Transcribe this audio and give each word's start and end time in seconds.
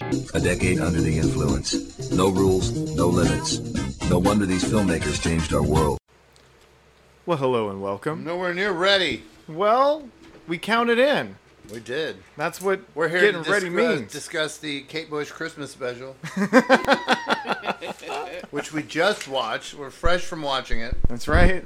A 0.00 0.40
decade 0.40 0.80
under 0.80 1.00
the 1.00 1.18
influence. 1.18 2.10
No 2.10 2.30
rules, 2.30 2.72
no 2.96 3.08
limits. 3.08 3.58
No 4.08 4.18
wonder 4.18 4.46
these 4.46 4.64
filmmakers 4.64 5.20
changed 5.22 5.52
our 5.52 5.62
world. 5.62 5.98
Well, 7.26 7.36
hello 7.36 7.68
and 7.68 7.82
welcome. 7.82 8.24
Nowhere 8.24 8.54
near 8.54 8.72
ready. 8.72 9.24
Well, 9.46 10.08
we 10.48 10.56
counted 10.56 10.98
in. 10.98 11.36
We 11.70 11.80
did. 11.80 12.16
That's 12.36 12.60
what 12.62 12.80
We're 12.94 13.08
here 13.08 13.20
getting 13.20 13.44
to 13.44 13.50
ready 13.50 13.68
discuss, 13.68 13.98
means. 14.00 14.12
discuss 14.12 14.58
the 14.58 14.80
Kate 14.82 15.10
Bush 15.10 15.30
Christmas 15.30 15.70
special, 15.70 16.16
which 18.50 18.72
we 18.72 18.82
just 18.82 19.28
watched. 19.28 19.74
We're 19.74 19.90
fresh 19.90 20.22
from 20.22 20.42
watching 20.42 20.80
it. 20.80 20.96
That's 21.08 21.28
right. 21.28 21.62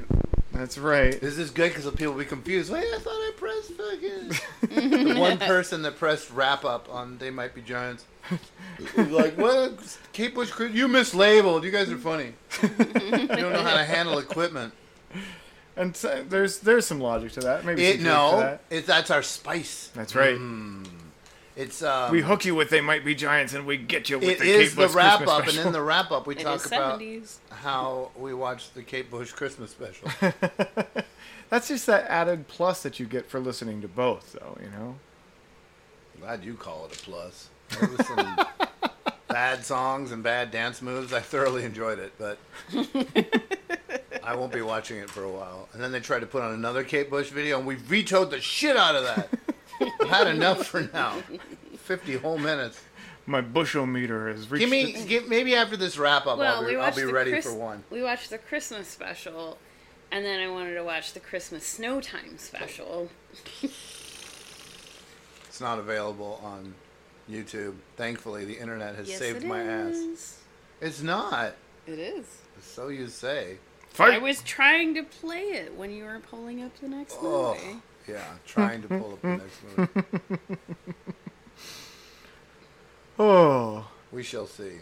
That's 0.54 0.78
right. 0.78 1.20
This 1.20 1.36
is 1.36 1.50
good 1.50 1.74
because 1.74 1.90
people 1.94 2.12
will 2.12 2.20
be 2.20 2.24
confused. 2.26 2.72
Wait, 2.72 2.84
I 2.94 2.98
thought 2.98 3.10
I 3.12 3.32
pressed 3.36 3.72
fucking. 3.72 5.10
the 5.14 5.20
one 5.20 5.38
person 5.38 5.82
that 5.82 5.98
pressed 5.98 6.30
wrap 6.30 6.64
up 6.64 6.88
on 6.88 7.18
They 7.18 7.30
Might 7.30 7.54
Be 7.54 7.60
Giants. 7.60 8.04
like, 8.96 9.36
what? 9.36 9.98
Kate 10.12 10.32
Bush, 10.34 10.50
Chris- 10.50 10.72
you 10.72 10.86
mislabeled. 10.86 11.64
You 11.64 11.70
guys 11.72 11.90
are 11.90 11.98
funny. 11.98 12.34
you 12.62 12.68
don't 13.26 13.52
know 13.52 13.62
how 13.62 13.76
to 13.76 13.84
handle 13.84 14.18
equipment. 14.18 14.72
And 15.76 15.96
so, 15.96 16.24
there's 16.28 16.60
there's 16.60 16.86
some 16.86 17.00
logic 17.00 17.32
to 17.32 17.40
that. 17.40 17.64
Maybe 17.64 17.84
It, 17.84 17.96
some 17.96 18.04
truth 18.04 18.06
to 18.06 18.14
no, 18.14 18.40
that. 18.40 18.62
it, 18.70 18.86
that's 18.86 19.10
our 19.10 19.22
spice. 19.22 19.90
That's 19.92 20.14
right. 20.14 20.36
Mm. 20.38 20.86
It's 21.56 21.82
um, 21.82 22.10
we 22.10 22.20
hook 22.20 22.44
you 22.44 22.54
with 22.54 22.70
they 22.70 22.80
might 22.80 23.04
be 23.04 23.14
giants, 23.14 23.54
and 23.54 23.64
we 23.64 23.76
get 23.76 24.10
you 24.10 24.18
with 24.18 24.28
It 24.28 24.38
the 24.40 24.44
is 24.44 24.70
Kate 24.70 24.76
the 24.76 24.86
Bush 24.86 24.94
wrap 24.94 25.18
Christmas 25.18 25.38
up, 25.38 25.48
and 25.48 25.66
in 25.66 25.72
the 25.72 25.82
wrap 25.82 26.10
up, 26.10 26.26
we 26.26 26.34
It 26.34 26.40
talk 26.40 26.66
about 26.66 27.00
70s. 27.00 27.36
how 27.50 28.10
we 28.16 28.34
watched 28.34 28.74
the 28.74 28.82
Kate 28.82 29.08
Bush 29.10 29.30
Christmas 29.32 29.70
special. 29.70 30.08
That's 31.50 31.68
just 31.68 31.86
that 31.86 32.10
added 32.10 32.48
plus 32.48 32.82
that 32.82 32.98
you 32.98 33.06
get 33.06 33.30
for 33.30 33.38
listening 33.38 33.80
to 33.82 33.88
both, 33.88 34.32
though. 34.32 34.58
You 34.60 34.70
know. 34.70 34.96
Glad 36.20 36.42
you 36.44 36.54
call 36.54 36.86
it 36.86 36.96
a 36.96 37.02
plus. 37.02 37.50
There 37.78 37.88
was 37.88 38.06
some 38.06 38.36
bad 39.28 39.64
songs 39.64 40.10
and 40.10 40.22
bad 40.22 40.50
dance 40.50 40.82
moves. 40.82 41.12
I 41.12 41.20
thoroughly 41.20 41.64
enjoyed 41.64 41.98
it, 42.00 42.12
but 42.18 42.38
I 44.24 44.34
won't 44.34 44.52
be 44.52 44.62
watching 44.62 44.98
it 44.98 45.08
for 45.10 45.22
a 45.22 45.30
while. 45.30 45.68
And 45.72 45.82
then 45.82 45.92
they 45.92 46.00
tried 46.00 46.20
to 46.20 46.26
put 46.26 46.42
on 46.42 46.52
another 46.52 46.82
Kate 46.82 47.10
Bush 47.10 47.28
video, 47.30 47.58
and 47.58 47.66
we 47.66 47.74
vetoed 47.76 48.30
the 48.30 48.40
shit 48.40 48.76
out 48.76 48.96
of 48.96 49.04
that. 49.04 49.28
I've 49.80 50.08
had 50.08 50.26
enough 50.28 50.66
for 50.66 50.82
now. 50.92 51.22
Fifty 51.78 52.16
whole 52.16 52.38
minutes. 52.38 52.80
My 53.26 53.40
bushel 53.40 53.86
meter 53.86 54.28
has 54.28 54.50
reached. 54.50 54.60
Give 54.60 54.70
me, 54.70 54.82
its- 54.92 55.04
give, 55.06 55.28
maybe 55.28 55.54
after 55.54 55.76
this 55.78 55.96
wrap 55.96 56.26
up, 56.26 56.38
Well, 56.38 56.56
I'll 56.62 56.68
be, 56.68 56.74
I'll 56.76 56.82
watched 56.82 56.96
be 56.96 57.02
the 57.04 57.12
ready 57.12 57.30
Chris- 57.32 57.46
for 57.46 57.54
one. 57.54 57.82
We 57.90 58.02
watched 58.02 58.28
the 58.30 58.36
Christmas 58.38 58.86
special, 58.86 59.56
and 60.12 60.24
then 60.24 60.40
I 60.40 60.50
wanted 60.50 60.74
to 60.74 60.84
watch 60.84 61.14
the 61.14 61.20
Christmas 61.20 61.64
snow 61.66 62.00
time 62.02 62.36
special. 62.36 63.08
It's 65.48 65.60
not 65.60 65.78
available 65.78 66.40
on 66.42 66.74
YouTube. 67.30 67.74
Thankfully, 67.96 68.44
the 68.44 68.58
internet 68.58 68.94
has 68.96 69.08
yes, 69.08 69.18
saved 69.18 69.44
it 69.44 69.46
my 69.46 69.62
ass. 69.62 69.94
is. 69.94 70.38
It's 70.80 71.02
not. 71.02 71.54
It 71.86 71.98
is. 71.98 72.26
So 72.60 72.88
you 72.88 73.08
say. 73.08 73.58
I 73.98 74.18
was 74.18 74.42
trying 74.42 74.94
to 74.96 75.04
play 75.04 75.42
it 75.42 75.76
when 75.76 75.92
you 75.92 76.04
were 76.04 76.18
pulling 76.18 76.62
up 76.62 76.76
the 76.80 76.88
next 76.88 77.16
Oh, 77.22 77.54
movie. 77.54 77.76
Yeah, 78.08 78.24
trying 78.46 78.82
to 78.82 78.88
pull 78.88 79.12
up 79.14 79.22
the 79.22 79.28
next 79.28 79.60
movie. 79.76 80.58
Oh. 83.18 83.86
We 84.12 84.22
shall 84.22 84.46
see. 84.46 84.72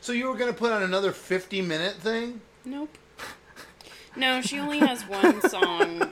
So 0.00 0.12
you 0.12 0.26
were 0.28 0.36
going 0.36 0.52
to 0.52 0.58
put 0.58 0.72
on 0.72 0.82
another 0.82 1.12
50 1.12 1.62
minute 1.62 1.94
thing? 1.94 2.40
Nope. 2.64 2.98
No, 4.16 4.40
she 4.40 4.58
only 4.58 4.78
has 4.78 5.02
one 5.02 5.40
song 5.48 6.10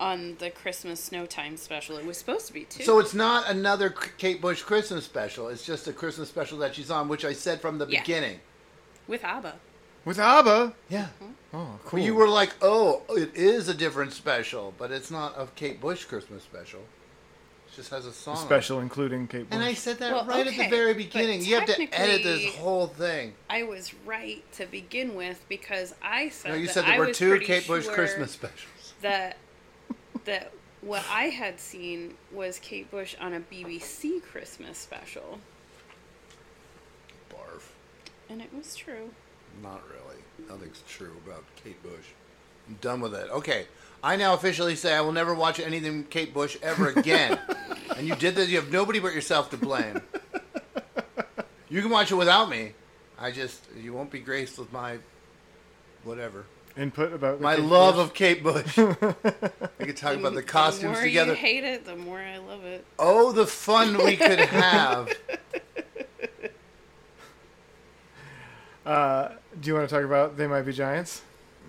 on 0.00 0.36
the 0.38 0.50
Christmas 0.50 1.00
snow 1.02 1.26
time 1.26 1.56
special. 1.56 1.96
It 1.96 2.04
was 2.06 2.18
supposed 2.18 2.46
to 2.48 2.52
be 2.52 2.64
two. 2.64 2.82
So 2.84 2.98
it's 2.98 3.14
not 3.14 3.48
another 3.48 3.90
Kate 3.90 4.40
Bush 4.40 4.62
Christmas 4.62 5.04
special. 5.04 5.48
It's 5.48 5.64
just 5.64 5.86
a 5.86 5.92
Christmas 5.92 6.28
special 6.28 6.58
that 6.58 6.74
she's 6.74 6.90
on, 6.90 7.08
which 7.08 7.24
I 7.24 7.32
said 7.32 7.60
from 7.60 7.78
the 7.78 7.86
Yeah. 7.86 8.00
beginning. 8.00 8.40
with 9.08 9.24
ABBA. 9.24 9.54
With 10.04 10.18
ABBA. 10.18 10.72
Yeah. 10.88 11.08
Mm-hmm. 11.22 11.32
Oh, 11.52 11.78
cool. 11.84 11.98
Well, 11.98 12.06
you 12.06 12.14
were 12.14 12.28
like, 12.28 12.54
oh, 12.62 13.02
it 13.10 13.34
is 13.34 13.68
a 13.68 13.74
different 13.74 14.12
special, 14.12 14.72
but 14.78 14.90
it's 14.92 15.10
not 15.10 15.34
a 15.36 15.46
Kate 15.56 15.80
Bush 15.80 16.04
Christmas 16.04 16.42
special. 16.44 16.80
It 16.80 17.74
just 17.76 17.90
has 17.90 18.06
a 18.06 18.12
song. 18.12 18.36
on 18.36 18.42
it. 18.42 18.46
special, 18.46 18.78
including 18.80 19.26
Kate 19.26 19.48
Bush. 19.50 19.54
And 19.56 19.62
I 19.62 19.74
said 19.74 19.98
that 19.98 20.12
Well, 20.12 20.24
right 20.26 20.46
at 20.46 20.54
the 20.54 20.60
okay, 20.60 20.70
very 20.70 20.92
but 20.92 20.98
beginning. 20.98 21.44
You 21.44 21.56
have 21.56 21.66
to 21.66 21.82
edit 21.92 22.22
this 22.22 22.54
whole 22.56 22.86
thing. 22.86 23.34
I 23.48 23.64
was 23.64 23.92
right 24.06 24.44
to 24.54 24.66
begin 24.66 25.14
with 25.16 25.44
because 25.48 25.94
I 26.02 26.28
said 26.28 26.50
No, 26.50 26.54
you 26.56 26.66
that 26.66 26.72
said 26.72 26.84
there 26.84 26.94
I 26.94 26.98
were 26.98 27.12
two 27.12 27.38
Kate 27.40 27.66
Bush 27.66 27.84
sure 27.84 27.94
Christmas 27.94 28.30
specials. 28.30 28.94
That 29.02 29.36
that 30.24 30.52
what 30.82 31.04
I 31.10 31.24
had 31.24 31.58
seen 31.60 32.14
was 32.32 32.58
Kate 32.60 32.90
Bush 32.90 33.16
on 33.20 33.34
a 33.34 33.40
BBC 33.40 34.22
Christmas 34.22 34.78
special, 34.78 35.40
Barf. 37.30 37.62
and 38.28 38.40
it 38.40 38.50
was 38.54 38.76
true. 38.76 39.10
Not 39.62 39.82
really. 39.88 40.48
Nothing's 40.48 40.82
true 40.88 41.12
about 41.26 41.44
Kate 41.62 41.82
Bush. 41.82 42.06
I'm 42.68 42.74
done 42.80 43.00
with 43.00 43.14
it. 43.14 43.30
Okay. 43.30 43.66
I 44.02 44.16
now 44.16 44.32
officially 44.34 44.76
say 44.76 44.94
I 44.94 45.00
will 45.02 45.12
never 45.12 45.34
watch 45.34 45.60
anything 45.60 46.04
Kate 46.04 46.32
Bush 46.32 46.56
ever 46.62 46.88
again. 46.88 47.38
and 47.96 48.06
you 48.08 48.14
did 48.16 48.34
this. 48.34 48.48
You 48.48 48.56
have 48.56 48.72
nobody 48.72 48.98
but 48.98 49.12
yourself 49.14 49.50
to 49.50 49.56
blame. 49.58 50.00
You 51.68 51.82
can 51.82 51.90
watch 51.90 52.10
it 52.10 52.14
without 52.14 52.48
me. 52.48 52.72
I 53.18 53.30
just 53.30 53.62
you 53.76 53.92
won't 53.92 54.10
be 54.10 54.18
graced 54.20 54.58
with 54.58 54.72
my 54.72 54.98
whatever. 56.04 56.46
Input 56.76 57.12
about 57.12 57.40
My 57.40 57.56
Kate 57.56 57.64
love 57.64 57.96
Bush? 57.96 58.04
of 58.06 58.14
Kate 58.14 58.42
Bush. 58.42 58.76
we 59.78 59.84
could 59.86 59.96
talk 59.96 60.16
about 60.16 60.34
the 60.34 60.42
costumes 60.42 60.82
the 60.82 60.88
more 60.94 61.02
together. 61.02 61.32
you 61.32 61.36
hate 61.36 61.64
it, 61.64 61.84
the 61.84 61.96
more 61.96 62.20
I 62.20 62.38
love 62.38 62.64
it. 62.64 62.84
Oh, 62.98 63.32
the 63.32 63.46
fun 63.46 63.98
we 64.02 64.16
could 64.16 64.38
have. 64.38 65.10
Uh, 68.86 69.28
do 69.58 69.68
you 69.68 69.74
want 69.74 69.88
to 69.88 69.94
talk 69.94 70.04
about 70.04 70.36
They 70.36 70.46
Might 70.46 70.62
Be 70.62 70.72
Giants? 70.72 71.22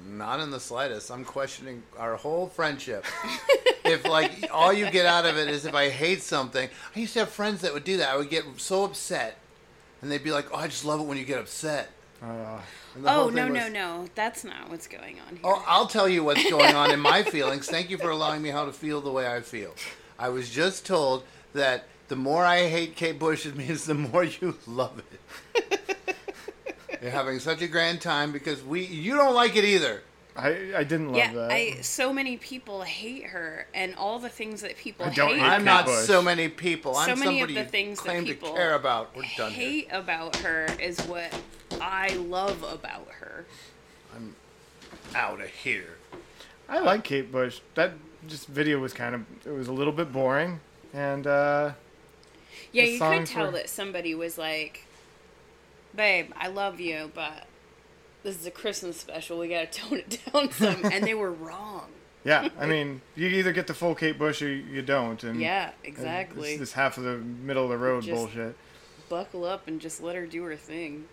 Not 0.07 0.39
in 0.39 0.51
the 0.51 0.59
slightest. 0.59 1.11
I'm 1.11 1.23
questioning 1.23 1.83
our 1.97 2.15
whole 2.15 2.47
friendship. 2.47 3.05
if 3.85 4.05
like 4.05 4.49
all 4.51 4.73
you 4.73 4.89
get 4.89 5.05
out 5.05 5.25
of 5.25 5.37
it 5.37 5.47
is 5.47 5.65
if 5.65 5.75
I 5.75 5.89
hate 5.89 6.21
something, 6.21 6.69
I 6.95 6.99
used 6.99 7.13
to 7.13 7.19
have 7.19 7.29
friends 7.29 7.61
that 7.61 7.73
would 7.73 7.83
do 7.83 7.97
that. 7.97 8.09
I 8.09 8.17
would 8.17 8.29
get 8.29 8.43
so 8.57 8.83
upset, 8.83 9.37
and 10.01 10.11
they'd 10.11 10.23
be 10.23 10.31
like, 10.31 10.47
"Oh, 10.51 10.57
I 10.57 10.67
just 10.67 10.85
love 10.85 10.99
it 10.99 11.03
when 11.03 11.17
you 11.17 11.25
get 11.25 11.39
upset." 11.39 11.89
Uh, 12.21 12.59
Oh 13.05 13.29
no 13.29 13.45
thing 13.45 13.53
no 13.53 13.69
no, 13.69 14.05
that's 14.15 14.43
not 14.43 14.69
what's 14.69 14.87
going 14.87 15.19
on 15.27 15.35
here. 15.35 15.41
Oh, 15.45 15.63
I'll 15.65 15.87
tell 15.87 16.09
you 16.09 16.23
what's 16.23 16.49
going 16.49 16.75
on 16.75 16.91
in 16.91 16.99
my 16.99 17.23
feelings. 17.23 17.67
Thank 17.67 17.89
you 17.89 17.97
for 17.97 18.09
allowing 18.09 18.41
me 18.41 18.49
how 18.49 18.65
to 18.65 18.73
feel 18.73 18.99
the 19.01 19.11
way 19.11 19.27
I 19.33 19.41
feel. 19.41 19.75
I 20.19 20.29
was 20.29 20.49
just 20.49 20.85
told 20.85 21.23
that 21.53 21.85
the 22.09 22.15
more 22.17 22.43
I 22.43 22.67
hate 22.67 22.95
Kate 22.95 23.17
Bush, 23.17 23.45
it 23.45 23.55
means 23.55 23.85
the 23.85 23.93
more 23.93 24.23
you 24.25 24.57
love 24.67 25.01
it. 25.53 25.80
You're 27.01 27.11
having 27.11 27.39
such 27.39 27.61
a 27.61 27.67
grand 27.67 28.01
time 28.01 28.31
because 28.31 28.63
we 28.63 28.85
you 28.85 29.15
don't 29.15 29.33
like 29.33 29.55
it 29.55 29.65
either. 29.65 30.01
I 30.35 30.71
I 30.77 30.83
didn't 30.83 31.07
love 31.07 31.17
yeah, 31.17 31.33
that. 31.33 31.51
I 31.51 31.81
so 31.81 32.13
many 32.13 32.37
people 32.37 32.83
hate 32.83 33.25
her, 33.25 33.65
and 33.73 33.95
all 33.95 34.19
the 34.19 34.29
things 34.29 34.61
that 34.61 34.77
people 34.77 35.05
I 35.07 35.09
don't 35.09 35.29
hate. 35.29 35.39
hate 35.39 35.45
I'm 35.45 35.63
not 35.65 35.85
Bush. 35.85 36.05
so 36.05 36.21
many 36.21 36.47
people. 36.47 36.95
I'm 36.95 37.17
so 37.17 37.23
many 37.23 37.41
of 37.41 37.47
the 37.49 37.53
you 37.55 37.63
things 37.65 38.01
that 38.03 38.23
people 38.23 38.49
to 38.49 38.55
care 38.55 38.75
about. 38.75 39.15
We're 39.15 39.23
done 39.35 39.51
here. 39.51 39.69
hate 39.69 39.87
about 39.91 40.37
her 40.37 40.67
is 40.79 40.99
what 41.01 41.33
I 41.81 42.09
love 42.09 42.63
about 42.63 43.07
her. 43.19 43.45
I'm 44.15 44.35
out 45.15 45.41
of 45.41 45.49
here. 45.49 45.97
I 46.69 46.79
like 46.79 47.03
Kate 47.03 47.31
Bush. 47.31 47.59
That 47.75 47.93
just 48.27 48.47
video 48.47 48.79
was 48.79 48.93
kind 48.93 49.15
of 49.15 49.25
it 49.45 49.51
was 49.51 49.67
a 49.67 49.73
little 49.73 49.93
bit 49.93 50.13
boring, 50.13 50.59
and 50.93 51.27
uh, 51.27 51.71
Yeah, 52.71 52.83
you 52.83 52.99
could 52.99 53.25
tell 53.25 53.47
were- 53.47 53.51
that 53.53 53.69
somebody 53.69 54.15
was 54.15 54.37
like, 54.37 54.85
"Babe, 55.95 56.31
I 56.37 56.47
love 56.47 56.79
you, 56.79 57.11
but 57.13 57.45
this 58.23 58.39
is 58.39 58.45
a 58.45 58.51
Christmas 58.51 58.97
special. 58.97 59.39
We 59.39 59.47
gotta 59.49 59.65
tone 59.71 59.99
it 59.99 60.19
down 60.31 60.51
some, 60.51 60.85
and 60.85 61.03
they 61.05 61.13
were 61.13 61.31
wrong. 61.31 61.87
Yeah, 62.23 62.49
I 62.59 62.65
mean, 62.67 63.01
you 63.15 63.27
either 63.27 63.51
get 63.51 63.67
the 63.67 63.73
full 63.73 63.95
Kate 63.95 64.17
Bush 64.19 64.41
or 64.41 64.49
you 64.49 64.81
don't. 64.81 65.23
And 65.23 65.39
Yeah, 65.41 65.71
exactly. 65.83 66.51
This, 66.51 66.59
this 66.59 66.73
half 66.73 66.97
of 66.97 67.03
the 67.03 67.17
middle 67.17 67.63
of 67.63 67.69
the 67.69 67.77
road 67.77 68.03
Just- 68.03 68.15
bullshit. 68.15 68.55
Buckle 69.09 69.43
up 69.43 69.67
and 69.67 69.81
just 69.81 70.01
let 70.01 70.15
her 70.15 70.25
do 70.25 70.43
her 70.43 70.55
thing. 70.55 71.03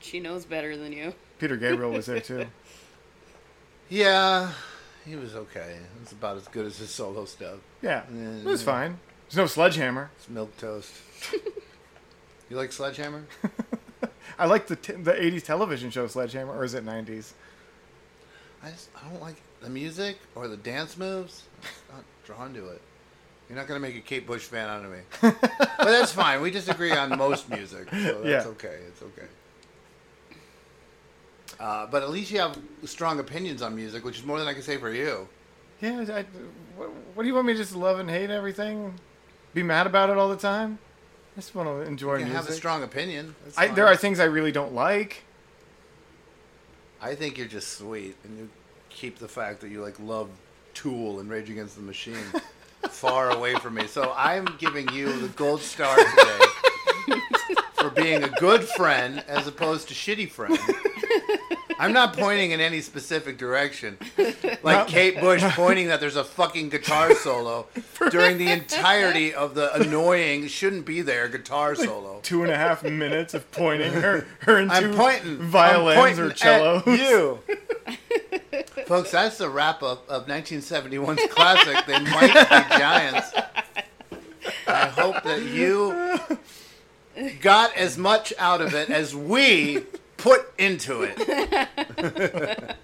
She 0.00 0.18
knows 0.18 0.46
better 0.46 0.78
than 0.78 0.92
you. 0.92 1.12
Peter 1.38 1.56
Gabriel 1.58 1.90
was 1.90 2.06
there 2.06 2.20
too. 2.20 2.46
Yeah, 3.90 4.50
he 5.04 5.14
was 5.14 5.34
okay. 5.34 5.76
It 5.76 6.00
was 6.00 6.12
about 6.12 6.36
as 6.38 6.48
good 6.48 6.66
as 6.66 6.78
his 6.78 6.90
solo 6.90 7.26
stuff. 7.26 7.58
Yeah, 7.82 8.02
And, 8.08 8.40
it 8.40 8.48
was 8.48 8.62
fine. 8.62 8.98
There's 9.28 9.36
no 9.36 9.46
sledgehammer. 9.46 10.10
It's 10.16 10.28
milk 10.28 10.56
toast. 10.56 10.90
you 12.48 12.56
like 12.56 12.72
Sledgehammer? 12.72 13.24
I 14.38 14.46
like 14.46 14.66
the 14.66 14.76
t- 14.76 14.92
the 14.94 15.12
'80s 15.12 15.44
television 15.44 15.90
show 15.90 16.06
Sledgehammer, 16.06 16.52
or 16.56 16.64
is 16.64 16.74
it 16.74 16.84
'90s? 16.84 17.32
I 18.62 18.70
just 18.70 18.88
I 18.96 19.08
don't 19.08 19.20
like 19.20 19.36
the 19.60 19.68
music 19.70 20.18
or 20.34 20.48
the 20.48 20.56
dance 20.56 20.96
moves. 20.96 21.42
I'm 21.90 21.96
not 21.96 22.04
drawn 22.24 22.54
to 22.54 22.68
it. 22.68 22.80
You're 23.48 23.58
not 23.58 23.66
gonna 23.68 23.80
make 23.80 23.96
a 23.96 24.00
Kate 24.00 24.26
Bush 24.26 24.42
fan 24.42 24.68
out 24.68 24.84
of 24.84 24.90
me, 24.90 24.98
but 25.20 25.84
that's 25.84 26.12
fine. 26.12 26.40
We 26.40 26.50
disagree 26.50 26.92
on 26.92 27.10
most 27.18 27.48
music, 27.50 27.88
so 27.90 28.22
that's 28.22 28.24
Yeah. 28.46 28.50
okay. 28.52 28.78
It's 28.88 29.02
okay. 29.02 29.26
Uh, 31.60 31.86
but 31.86 32.02
at 32.02 32.10
least 32.10 32.30
you 32.30 32.40
have 32.40 32.58
strong 32.84 33.20
opinions 33.20 33.62
on 33.62 33.76
music, 33.76 34.04
which 34.04 34.18
is 34.18 34.24
more 34.24 34.38
than 34.38 34.48
I 34.48 34.54
can 34.54 34.62
say 34.62 34.76
for 34.76 34.90
you. 34.92 35.28
Yeah. 35.80 36.00
I, 36.10 36.24
what, 36.76 36.90
what 37.14 37.22
do 37.22 37.28
you 37.28 37.34
want 37.34 37.46
me 37.46 37.52
to 37.52 37.58
just 37.58 37.76
love 37.76 37.98
and 38.00 38.10
hate 38.10 38.30
everything? 38.30 38.94
Be 39.52 39.62
mad 39.62 39.86
about 39.86 40.10
it 40.10 40.16
all 40.18 40.28
the 40.28 40.36
time? 40.36 40.78
I 41.36 41.40
just 41.40 41.54
want 41.54 41.68
to 41.68 41.80
enjoy 41.80 42.12
You 42.14 42.18
can 42.20 42.28
music. 42.28 42.44
have 42.46 42.48
a 42.48 42.56
strong 42.56 42.82
opinion. 42.82 43.34
That's 43.44 43.58
I, 43.58 43.66
fine. 43.66 43.74
there 43.76 43.86
are 43.86 43.96
things 43.96 44.20
I 44.20 44.24
really 44.24 44.52
don't 44.52 44.72
like. 44.74 45.24
I 47.02 47.14
think 47.14 47.36
you're 47.36 47.48
just 47.48 47.76
sweet, 47.76 48.16
and 48.24 48.38
you 48.38 48.48
keep 48.88 49.18
the 49.18 49.28
fact 49.28 49.60
that 49.60 49.70
you 49.70 49.82
like 49.82 49.98
love 50.00 50.30
Tool 50.74 51.20
and 51.20 51.28
Rage 51.28 51.50
Against 51.50 51.76
the 51.76 51.82
Machine 51.82 52.16
far 52.88 53.30
away 53.30 53.54
from 53.56 53.74
me. 53.74 53.86
So 53.88 54.12
I'm 54.16 54.44
giving 54.58 54.88
you 54.90 55.12
the 55.20 55.28
gold 55.28 55.60
star 55.60 55.96
today 55.96 57.16
for 57.74 57.90
being 57.90 58.22
a 58.22 58.28
good 58.30 58.62
friend 58.62 59.22
as 59.28 59.46
opposed 59.46 59.88
to 59.88 59.94
shitty 59.94 60.30
friend. 60.30 60.58
I'm 61.78 61.92
not 61.92 62.16
pointing 62.16 62.52
in 62.52 62.60
any 62.60 62.80
specific 62.80 63.38
direction, 63.38 63.98
like 64.62 64.86
Kate 64.86 65.20
Bush 65.20 65.42
pointing 65.50 65.88
that 65.88 66.00
there's 66.00 66.16
a 66.16 66.24
fucking 66.24 66.68
guitar 66.68 67.14
solo 67.14 67.66
during 68.10 68.38
the 68.38 68.50
entirety 68.50 69.34
of 69.34 69.54
the 69.54 69.74
annoying 69.74 70.46
shouldn't 70.46 70.86
be 70.86 71.02
there 71.02 71.28
guitar 71.28 71.74
solo. 71.74 72.20
Two 72.22 72.42
and 72.42 72.52
a 72.52 72.56
half 72.56 72.82
minutes 72.82 73.34
of 73.34 73.50
pointing 73.50 73.92
her, 73.92 74.26
her 74.40 74.58
into 74.58 74.74
I'm 74.74 74.94
pointing 74.94 75.38
violins 75.38 75.98
I'm 75.98 76.04
pointing 76.04 76.24
or 76.24 76.36
cellos. 76.36 76.86
At 76.86 76.98
you. 76.98 77.38
Folks, 78.86 79.10
that's 79.10 79.38
the 79.38 79.48
wrap 79.48 79.82
up 79.82 80.08
of 80.08 80.26
1971's 80.26 81.32
classic, 81.32 81.86
They 81.86 81.98
Might 82.00 82.32
Be 82.32 82.78
Giants. 82.78 83.32
I 84.66 84.86
hope 84.86 85.22
that 85.24 85.42
you 85.42 86.18
got 87.40 87.74
as 87.76 87.96
much 87.96 88.32
out 88.38 88.60
of 88.60 88.74
it 88.74 88.90
as 88.90 89.14
we 89.14 89.84
put 90.24 90.52
into 90.58 91.02
it. 91.02 91.16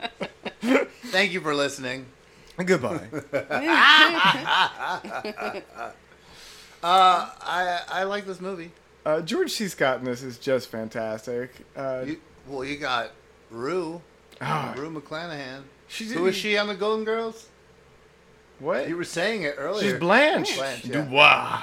Thank 1.07 1.33
you 1.33 1.41
for 1.41 1.55
listening. 1.55 2.05
Goodbye. 2.63 3.07
uh, 3.33 3.41
I, 6.83 7.81
I 7.89 8.03
like 8.05 8.27
this 8.27 8.41
movie. 8.41 8.71
Uh, 9.07 9.23
George 9.23 9.51
C. 9.53 9.69
Scott 9.69 10.01
in 10.01 10.05
this 10.05 10.23
is 10.23 10.37
just 10.39 10.69
fantastic. 10.69 11.51
Uh, 11.75 12.05
You, 12.07 12.21
well, 12.47 12.63
you 12.65 12.77
got 12.77 13.11
Rue, 13.51 14.03
Ah. 14.43 14.75
Rue 14.77 14.91
McClanahan. 14.91 15.63
She's- 15.89 16.13
Who 16.13 16.27
is 16.27 16.37
she 16.37 16.59
on 16.59 16.69
the 16.69 16.75
Golden 16.75 17.05
Girls? 17.05 17.49
what? 18.59 18.87
You 18.89 18.97
were 18.99 19.05
saying 19.05 19.43
it 19.45 19.55
earlier. 19.57 19.93
She's 19.93 19.99
Blanche. 19.99 20.55
Blanche, 20.57 20.85
yeah. 20.85 20.93
Dubois. 21.05 21.63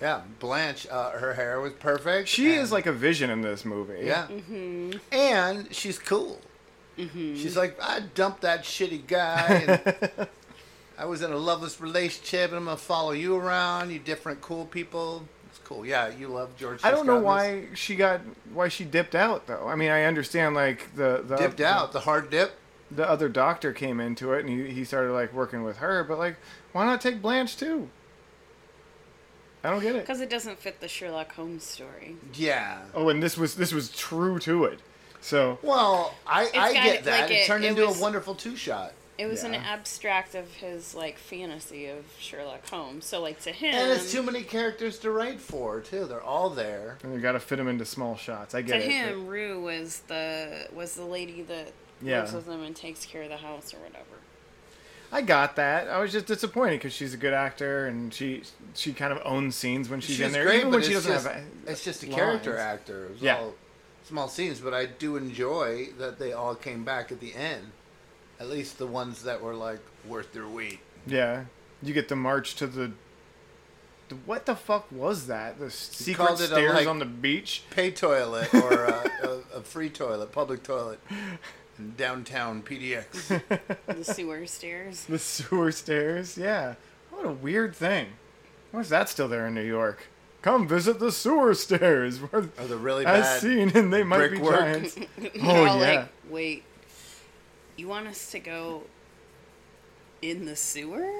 Yeah, 0.00 0.20
Blanche. 0.38 0.86
Uh, 0.90 1.10
her 1.10 1.34
hair 1.34 1.60
was 1.60 1.72
perfect. 1.72 2.28
She 2.28 2.52
and- 2.52 2.60
is 2.62 2.72
like 2.72 2.86
a 2.86 2.92
vision 2.92 3.30
in 3.30 3.40
this 3.40 3.64
movie. 3.64 4.04
Yeah. 4.06 4.28
And 5.10 5.74
she's 5.74 5.98
cool. 5.98 6.40
She's 6.96 7.56
like, 7.56 7.78
I 7.80 8.00
dumped 8.00 8.40
that 8.42 8.64
shitty 8.64 9.06
guy. 9.06 9.46
And 10.16 10.28
I 10.98 11.04
was 11.04 11.22
in 11.22 11.30
a 11.30 11.36
loveless 11.36 11.80
relationship, 11.80 12.50
and 12.50 12.56
I'm 12.58 12.64
gonna 12.64 12.76
follow 12.76 13.12
you 13.12 13.36
around. 13.36 13.90
You 13.90 14.00
different 14.00 14.40
cool 14.40 14.64
people. 14.66 15.24
It's 15.48 15.60
cool. 15.60 15.86
Yeah, 15.86 16.08
you 16.08 16.26
love 16.26 16.56
George. 16.56 16.80
I 16.82 16.90
don't 16.90 17.06
know 17.06 17.20
Scott 17.20 17.46
in 17.46 17.62
why 17.62 17.74
she 17.74 17.94
got 17.94 18.20
why 18.52 18.66
she 18.68 18.84
dipped 18.84 19.14
out 19.14 19.46
though. 19.46 19.68
I 19.68 19.76
mean, 19.76 19.90
I 19.90 20.04
understand 20.04 20.56
like 20.56 20.92
the 20.96 21.22
the 21.24 21.36
this. 21.36 21.40
dipped 21.40 21.60
out 21.60 21.92
the 21.92 22.00
hard 22.00 22.30
dip. 22.30 22.52
The 22.90 23.08
other 23.08 23.28
doctor 23.28 23.72
came 23.72 24.00
into 24.00 24.32
it 24.32 24.44
and 24.44 24.48
he, 24.48 24.72
he 24.74 24.84
started 24.84 25.12
like 25.12 25.32
working 25.32 25.62
with 25.62 25.76
her, 25.76 26.02
but 26.02 26.18
like 26.18 26.36
why 26.72 26.84
not 26.84 27.00
take 27.00 27.22
Blanche 27.22 27.56
too? 27.56 27.90
I 29.64 29.70
don't 29.70 29.80
get 29.82 29.96
it. 29.96 30.00
Because 30.02 30.20
it 30.20 30.30
doesn't 30.30 30.58
fit 30.58 30.80
the 30.80 30.88
Sherlock 30.88 31.32
Holmes 31.34 31.64
story. 31.64 32.16
Yeah. 32.34 32.78
Oh, 32.94 33.08
and 33.08 33.22
this 33.22 33.36
was 33.36 33.56
this 33.56 33.72
was 33.72 33.90
true 33.90 34.38
to 34.40 34.64
it. 34.64 34.80
So 35.20 35.58
Well, 35.62 36.14
I, 36.26 36.48
I 36.54 36.72
get 36.72 36.86
it- 37.00 37.04
that. 37.04 37.20
like 37.22 37.30
it, 37.30 37.34
it- 37.34 37.46
turned 37.46 37.64
it 37.64 37.68
into 37.70 37.86
was- 37.86 37.98
a 37.98 38.02
wonderful 38.02 38.34
two 38.34 38.56
shot. 38.56 38.92
It 39.18 39.26
was 39.26 39.42
an 39.42 39.52
abstract 39.56 40.36
of 40.36 40.46
his 40.54 40.94
like 40.94 41.18
fantasy 41.18 41.86
of 41.88 42.04
Sherlock 42.20 42.68
Holmes. 42.68 43.04
So 43.04 43.20
like 43.20 43.40
to 43.42 43.50
him, 43.50 43.74
And 43.74 43.90
it's 43.90 44.12
too 44.12 44.22
many 44.22 44.44
characters 44.44 44.96
to 45.00 45.10
write 45.10 45.40
for 45.40 45.80
too. 45.80 46.04
They're 46.04 46.22
all 46.22 46.50
there. 46.50 46.98
and 47.02 47.12
you 47.12 47.18
got 47.18 47.32
to 47.32 47.40
fit 47.40 47.56
them 47.56 47.66
into 47.66 47.84
small 47.84 48.16
shots. 48.16 48.54
I 48.54 48.62
to 48.62 48.68
get 48.68 48.76
it. 48.80 48.84
To 48.84 48.90
him, 48.92 49.26
Rue 49.26 49.60
was 49.60 50.02
the 50.06 50.68
was 50.72 50.94
the 50.94 51.04
lady 51.04 51.42
that 51.42 51.72
Yeah. 52.00 52.20
lives 52.20 52.32
with 52.32 52.46
him 52.46 52.62
and 52.62 52.76
takes 52.76 53.04
care 53.06 53.22
of 53.22 53.28
the 53.30 53.38
house 53.38 53.74
or 53.74 53.78
whatever. 53.78 54.04
I 55.10 55.22
got 55.22 55.56
that. 55.56 55.88
I 55.88 56.00
was 56.00 56.12
just 56.12 56.26
disappointed 56.26 56.76
because 56.76 56.92
she's 56.92 57.14
a 57.14 57.16
good 57.16 57.32
actor 57.32 57.86
and 57.86 58.12
she 58.12 58.42
she 58.74 58.92
kind 58.92 59.12
of 59.12 59.20
owns 59.24 59.56
scenes 59.56 59.88
when 59.88 60.00
she's, 60.00 60.16
She's 60.16 60.26
in 60.26 60.32
there, 60.32 60.44
great, 60.44 60.60
even 60.60 60.70
when 60.70 60.82
she 60.82 60.92
it's 60.92 61.06
doesn't 61.06 61.12
just, 61.12 61.26
have. 61.26 61.44
It's 61.66 61.84
just 61.84 62.02
a 62.02 62.06
lines. 62.06 62.16
character 62.16 62.58
actor. 62.58 63.06
It 63.06 63.22
Yeah. 63.22 63.38
all 63.38 63.54
small 64.04 64.28
scenes, 64.28 64.60
but 64.60 64.74
I 64.74 64.86
do 64.86 65.16
enjoy 65.16 65.88
that 65.98 66.18
they 66.18 66.32
all 66.32 66.54
came 66.54 66.84
back 66.84 67.10
at 67.10 67.20
the 67.20 67.34
end. 67.34 67.72
At 68.40 68.48
least 68.48 68.78
the 68.78 68.86
ones 68.86 69.22
that 69.24 69.40
were 69.42 69.54
like 69.54 69.80
worth 70.06 70.32
their 70.32 70.46
weight. 70.46 70.80
Yeah, 71.06 71.44
you 71.82 71.92
get 71.94 72.08
the 72.08 72.16
march 72.16 72.54
to 72.56 72.66
the. 72.66 72.92
the 74.08 74.14
what 74.26 74.46
the 74.46 74.54
fuck 74.54 74.90
was 74.92 75.26
that? 75.26 75.58
The 75.58 75.70
secret 75.70 76.32
it 76.32 76.40
a, 76.40 76.46
stairs 76.46 76.74
like, 76.74 76.86
on 76.86 76.98
the 76.98 77.04
beach. 77.06 77.62
Pay 77.70 77.90
toilet 77.90 78.52
or 78.54 78.84
a, 78.84 79.10
a, 79.54 79.58
a 79.58 79.60
free 79.62 79.88
toilet, 79.90 80.32
public 80.32 80.62
toilet, 80.62 81.00
downtown 81.96 82.62
PDX. 82.62 83.42
The 83.86 84.04
sewer 84.04 84.46
stairs. 84.46 85.04
The 85.04 85.18
sewer 85.18 85.72
stairs. 85.72 86.36
Yeah. 86.38 86.74
What 87.10 87.26
a 87.26 87.30
weird 87.32 87.74
thing. 87.74 88.08
Why's 88.70 88.88
that 88.90 89.08
still 89.08 89.28
there 89.28 89.46
in 89.46 89.54
New 89.54 89.62
York? 89.64 90.08
Come 90.42 90.68
visit 90.68 90.98
the 91.00 91.10
sewer 91.10 91.54
stairs. 91.54 92.18
Where, 92.20 92.42
Or 92.58 92.66
the 92.66 92.76
really 92.76 93.04
as 93.06 93.22
bad 93.24 93.40
seen 93.40 93.70
and 93.74 93.92
They 93.92 94.02
Might 94.04 94.18
Be 94.18 94.28
brickwork. 94.38 94.58
Giants. 94.60 94.96
Oh 95.42 95.48
all 95.66 95.80
yeah. 95.80 96.00
like, 96.00 96.08
wait, 96.30 96.64
you 97.76 97.88
want 97.88 98.06
us 98.06 98.30
to 98.32 98.38
go 98.38 98.82
in 100.22 100.44
the 100.44 100.54
sewer? 100.56 101.10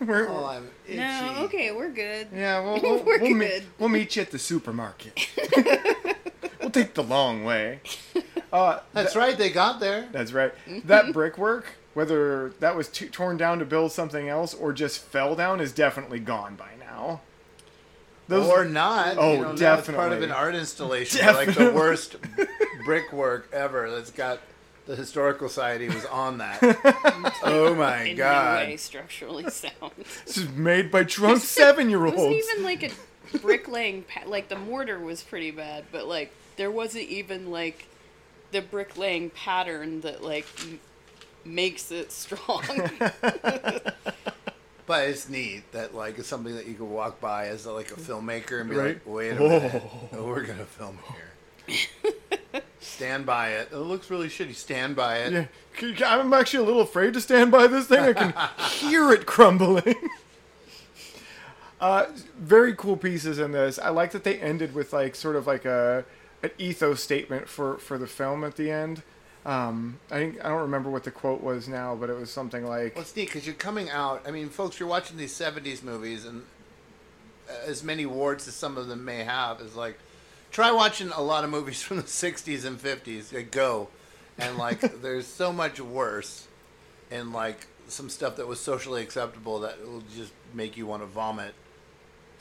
We're- 0.00 0.26
Oh, 0.28 0.44
I'm 0.46 0.68
itchy. 0.86 0.96
no, 0.98 1.34
okay, 1.44 1.72
we're 1.72 1.90
good. 1.90 2.28
yeah. 2.34 2.60
Well, 2.60 2.80
we'll, 2.82 3.02
We're 3.04 3.20
we'll, 3.20 3.34
meet, 3.34 3.48
good. 3.48 3.62
we'll 3.78 3.88
meet 3.88 4.16
you 4.16 4.22
at 4.22 4.30
the 4.30 4.38
supermarket. 4.38 5.28
we'll 6.60 6.70
take 6.70 6.94
the 6.94 7.02
long 7.02 7.44
way. 7.44 7.80
Uh, 8.54 8.78
That's 8.92 9.16
right, 9.16 9.36
they 9.36 9.50
got 9.50 9.80
there. 9.80 10.08
That's 10.12 10.32
right. 10.32 10.52
That 10.86 11.12
brickwork, 11.12 11.66
whether 11.94 12.50
that 12.60 12.76
was 12.76 12.88
t- 12.88 13.08
torn 13.08 13.36
down 13.36 13.58
to 13.58 13.64
build 13.64 13.90
something 13.92 14.28
else 14.28 14.54
or 14.54 14.72
just 14.72 15.00
fell 15.00 15.34
down, 15.34 15.60
is 15.60 15.72
definitely 15.72 16.20
gone 16.20 16.54
by 16.54 16.70
now. 16.78 17.20
Those- 18.28 18.48
or 18.48 18.64
not. 18.64 19.16
Oh, 19.18 19.32
you 19.32 19.40
know, 19.40 19.52
now 19.54 19.78
It's 19.78 19.88
part 19.88 20.12
of 20.12 20.22
an 20.22 20.30
art 20.30 20.54
installation, 20.54 21.26
like 21.26 21.52
the 21.54 21.72
worst 21.72 22.16
brickwork 22.84 23.50
ever. 23.52 23.90
That's 23.90 24.10
got 24.12 24.38
the 24.86 24.94
historical 24.96 25.48
society 25.48 25.88
was 25.88 26.04
on 26.06 26.38
that. 26.38 26.58
oh 27.42 27.74
my 27.74 28.02
in 28.04 28.16
god! 28.16 28.60
no 28.62 28.66
way 28.70 28.76
structurally 28.76 29.50
sound. 29.50 29.92
This 30.26 30.38
is 30.38 30.48
made 30.50 30.90
by 30.92 31.02
drunk 31.02 31.42
seven 31.42 31.90
year 31.90 31.98
It 32.06 32.14
wasn't 32.14 32.20
olds. 32.34 32.46
even 32.52 32.64
like 32.64 32.82
a 32.84 33.38
bricklaying. 33.38 34.02
Pa- 34.04 34.28
like 34.28 34.48
the 34.48 34.56
mortar 34.58 34.98
was 35.00 35.22
pretty 35.22 35.50
bad, 35.50 35.84
but 35.90 36.06
like 36.06 36.32
there 36.56 36.70
wasn't 36.70 37.08
even 37.08 37.50
like 37.50 37.86
the 38.54 38.62
bricklaying 38.62 39.28
pattern 39.30 40.00
that 40.00 40.22
like 40.24 40.46
m- 40.62 40.80
makes 41.44 41.90
it 41.92 42.10
strong. 42.12 42.62
But 44.86 45.08
it's 45.08 45.30
neat 45.30 45.62
that 45.72 45.94
like 45.94 46.18
it's 46.18 46.28
something 46.28 46.54
that 46.56 46.66
you 46.66 46.74
could 46.74 46.84
walk 46.88 47.18
by 47.18 47.46
as 47.46 47.64
like 47.64 47.90
a 47.90 47.94
filmmaker 47.94 48.60
and 48.60 48.68
be 48.68 48.76
Right. 48.76 48.86
like, 48.88 49.06
wait 49.06 49.30
a 49.30 49.36
Whoa. 49.36 49.48
minute, 49.48 49.82
oh, 50.12 50.26
we're 50.26 50.42
gonna 50.44 50.66
film 50.66 50.98
here. 51.66 52.62
Stand 52.80 53.24
by 53.24 53.48
it. 53.52 53.70
It 53.72 53.78
looks 53.78 54.10
really 54.10 54.28
shitty. 54.28 54.54
Stand 54.54 54.94
by 54.94 55.16
it. 55.20 55.32
Yeah, 55.32 55.46
c- 55.80 55.96
c- 55.96 56.04
I'm 56.04 56.34
actually 56.34 56.64
a 56.64 56.66
little 56.66 56.82
afraid 56.82 57.14
to 57.14 57.20
stand 57.22 57.50
by 57.50 57.66
this 57.66 57.86
thing. 57.86 58.00
I 58.00 58.12
can 58.12 58.34
hear 58.88 59.10
it 59.12 59.24
crumbling. 59.26 59.94
Uh, 61.80 62.06
very 62.38 62.74
cool 62.74 62.96
pieces 62.96 63.38
in 63.38 63.52
this. 63.52 63.78
I 63.78 63.90
like 63.90 64.12
that 64.12 64.24
they 64.24 64.38
ended 64.38 64.74
with 64.74 64.92
like 64.94 65.14
sort 65.14 65.36
of 65.36 65.46
like 65.46 65.66
a 65.66 66.04
an 66.44 66.50
ethos 66.58 67.02
statement 67.02 67.48
for 67.48 67.78
for 67.78 67.98
the 67.98 68.06
film 68.06 68.44
at 68.44 68.56
the 68.56 68.70
end. 68.70 69.02
Um, 69.46 69.98
I 70.10 70.14
think 70.16 70.44
I 70.44 70.48
don't 70.48 70.62
remember 70.62 70.90
what 70.90 71.04
the 71.04 71.10
quote 71.10 71.42
was 71.42 71.68
now, 71.68 71.94
but 71.94 72.08
it 72.08 72.16
was 72.16 72.30
something 72.30 72.66
like, 72.66 72.94
Well, 72.94 73.02
it's 73.02 73.14
neat 73.16 73.26
because 73.26 73.46
you're 73.46 73.54
coming 73.54 73.90
out. 73.90 74.22
I 74.26 74.30
mean, 74.30 74.48
folks, 74.48 74.78
you're 74.78 74.88
watching 74.88 75.16
these 75.16 75.36
'70s 75.38 75.82
movies, 75.82 76.24
and 76.24 76.44
as 77.66 77.82
many 77.82 78.06
warts 78.06 78.46
as 78.48 78.54
some 78.54 78.76
of 78.76 78.86
them 78.88 79.04
may 79.04 79.24
have, 79.24 79.60
is 79.60 79.74
like 79.74 79.98
try 80.50 80.70
watching 80.70 81.10
a 81.10 81.20
lot 81.20 81.44
of 81.44 81.50
movies 81.50 81.82
from 81.86 81.98
the 81.98 82.04
'60s 82.04 82.64
and 82.64 82.78
'50s. 82.78 83.32
Like, 83.32 83.50
go, 83.50 83.88
and 84.38 84.56
like 84.56 84.80
there's 85.02 85.26
so 85.26 85.52
much 85.52 85.80
worse, 85.80 86.46
and 87.10 87.32
like 87.32 87.66
some 87.88 88.08
stuff 88.08 88.36
that 88.36 88.46
was 88.46 88.60
socially 88.60 89.02
acceptable 89.02 89.60
that 89.60 89.86
will 89.86 90.02
just 90.14 90.32
make 90.54 90.76
you 90.76 90.86
want 90.86 91.02
to 91.02 91.06
vomit. 91.06 91.54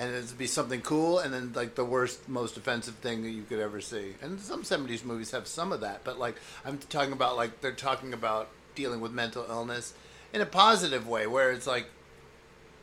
And 0.04 0.16
it'd 0.16 0.38
be 0.38 0.48
something 0.48 0.82
cool, 0.82 1.20
and 1.20 1.34
then 1.34 1.54
like 1.54 1.76
the 1.76 1.86
worst, 1.86 2.28
most 2.28 2.58
offensive 2.58 2.96
thing 2.96 3.24
that 3.24 3.30
you 3.30 3.44
could 3.44 3.60
ever 3.60 3.80
see. 3.80 4.16
And 4.22 4.40
some 4.40 4.64
'70s 4.64 5.06
movies 5.06 5.32
have 5.32 5.48
some 5.48 5.72
of 5.72 5.82
that, 5.82 6.04
but 6.04 6.20
like 6.20 6.36
I'm 6.66 6.78
talking 6.78 7.14
about, 7.14 7.38
like 7.38 7.62
they're 7.62 7.72
talking 7.72 8.14
about 8.14 8.50
dealing 8.76 9.00
with 9.02 9.12
mental 9.12 9.46
illness 9.48 9.94
in 10.34 10.42
a 10.42 10.46
positive 10.46 11.08
way, 11.08 11.26
where 11.28 11.52
it's 11.52 11.68
like 11.68 11.86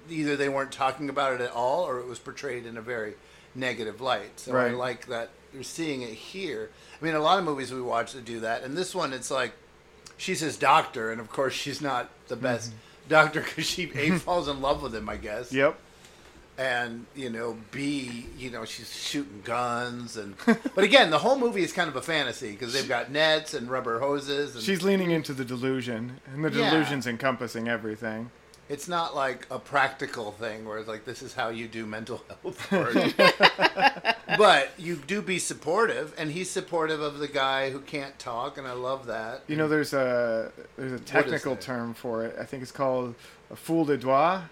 either 0.09 0.37
they 0.37 0.49
weren't 0.49 0.73
talking 0.73 1.11
about 1.11 1.35
it 1.35 1.41
at 1.41 1.51
all, 1.51 1.85
or 1.85 1.99
it 1.99 2.07
was 2.07 2.19
portrayed 2.19 2.65
in 2.65 2.77
a 2.77 2.83
very 2.83 3.15
negative 3.55 4.01
light. 4.01 4.41
So 4.41 4.57
I 4.57 4.71
like 4.71 5.07
that 5.07 5.31
you're 5.53 5.63
seeing 5.63 6.03
it 6.03 6.15
here. 6.15 6.71
I 7.01 7.05
mean, 7.05 7.15
a 7.15 7.21
lot 7.21 7.39
of 7.39 7.45
movies 7.45 7.73
we 7.73 7.83
watch 7.83 8.13
that 8.13 8.25
do 8.25 8.41
that, 8.41 8.63
and 8.63 8.77
this 8.77 8.95
one, 8.95 9.13
it's 9.13 9.31
like 9.31 9.53
she's 10.17 10.41
his 10.41 10.57
doctor, 10.57 11.11
and 11.11 11.21
of 11.21 11.31
course 11.31 11.55
she's 11.55 11.81
not 11.81 12.11
the 12.29 12.37
best 12.37 12.71
mm-hmm. 12.71 13.09
doctor 13.09 13.41
because 13.41 13.67
she 13.67 13.91
a 13.95 14.11
falls 14.19 14.49
in 14.49 14.61
love 14.61 14.83
with 14.83 14.95
him, 14.95 15.09
I 15.09 15.17
guess 15.17 15.53
"Yep, 15.53 15.79
and 16.61 17.07
you 17.17 17.31
know 17.31 17.57
b 17.71 18.27
you 18.39 18.51
know 18.51 18.67
she's 18.67 18.95
shooting 18.95 19.41
guns 19.45 20.17
and 20.19 20.35
but 20.75 20.85
again 20.85 21.11
the 21.11 21.19
whole 21.19 21.39
movie 21.39 21.63
is 21.63 21.73
kind 21.73 21.89
of 21.89 21.97
a 21.97 22.03
fantasy 22.03 22.51
because 22.51 22.73
they've 22.75 22.89
got 22.89 23.11
nets 23.11 23.55
and 23.55 23.71
rubber 23.71 23.99
hoses 23.99 24.55
and 24.55 24.63
she's 24.63 24.83
leaning 24.83 25.11
into 25.11 25.33
the 25.33 25.45
delusion, 25.45 26.21
and 26.33 26.45
the 26.45 26.51
Yeah. 26.51 26.71
delusion's 26.71 27.07
encompassing 27.07 27.67
everything." 27.67 28.31
it's 28.69 28.87
not 28.87 29.17
like 29.17 29.49
a 29.51 29.59
practical 29.59 30.31
thing 30.31 30.65
where 30.65 30.79
it's 30.79 30.87
like 30.87 31.05
this 31.05 31.23
is 31.23 31.35
how 31.35 31.49
you 31.49 31.67
do 31.67 31.85
mental 31.87 32.23
health 32.29 32.71
work 32.79 32.95
but 34.39 34.71
you 34.79 34.95
do 34.95 35.21
be 35.21 35.41
supportive 35.41 36.15
and 36.17 36.31
he's 36.31 36.49
supportive 36.49 37.01
of 37.01 37.19
the 37.19 37.27
guy 37.27 37.71
who 37.71 37.81
can't 37.81 38.17
talk 38.21 38.59
and 38.59 38.69
i 38.69 38.73
love 38.73 39.07
that 39.07 39.43
You 39.49 39.57
know, 39.57 39.67
there's 39.67 39.93
a 39.93 40.53
there's 40.77 40.93
a 40.93 41.01
technical 41.03 41.57
term 41.57 41.95
for 41.95 42.25
it. 42.25 42.37
I 42.41 42.45
think 42.45 42.63
it's 42.63 42.71
called 42.71 43.17
a 43.51 43.57
folie 43.57 43.97
à 43.97 44.01
deux, 44.01 44.43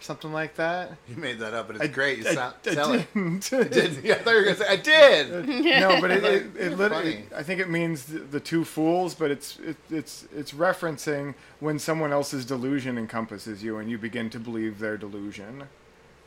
something 0.00 0.32
like 0.32 0.54
that. 0.56 0.92
you 1.08 1.16
made 1.16 1.38
that 1.40 1.54
up 1.54 1.66
but 1.66 1.76
it's 1.76 1.84
I- 1.84 1.88
great 1.88 2.18
you 2.18 2.28
I- 2.28 2.34
sound, 2.34 2.54
I 2.66 2.74
sell 2.74 2.92
it 2.92 3.06
didn't. 3.14 3.50
did 3.50 4.04
yeah, 4.04 4.14
I 4.14 4.18
thought 4.18 4.30
you 4.30 4.36
were 4.38 4.44
gonna 4.44 4.56
say 4.56 4.68
I 4.68 4.76
did. 4.76 5.48
no, 5.80 6.00
but 6.00 6.10
it, 6.10 6.24
it, 6.24 6.46
You're 6.54 6.62
it 6.72 6.76
literally. 6.78 7.24
I 7.34 7.42
think 7.42 7.60
it 7.60 7.68
means 7.68 8.04
the, 8.04 8.18
the 8.20 8.40
two 8.40 8.64
fools, 8.64 9.14
but 9.14 9.30
it's 9.30 9.58
it, 9.60 9.76
it's 9.90 10.26
it's 10.34 10.52
referencing 10.52 11.34
when 11.60 11.78
someone 11.78 12.12
else's 12.12 12.44
delusion 12.44 12.96
encompasses 12.98 13.62
you 13.62 13.78
and 13.78 13.90
you 13.90 13.98
begin 13.98 14.30
to 14.30 14.38
believe 14.40 14.78
their 14.78 14.96
delusion. 14.96 15.64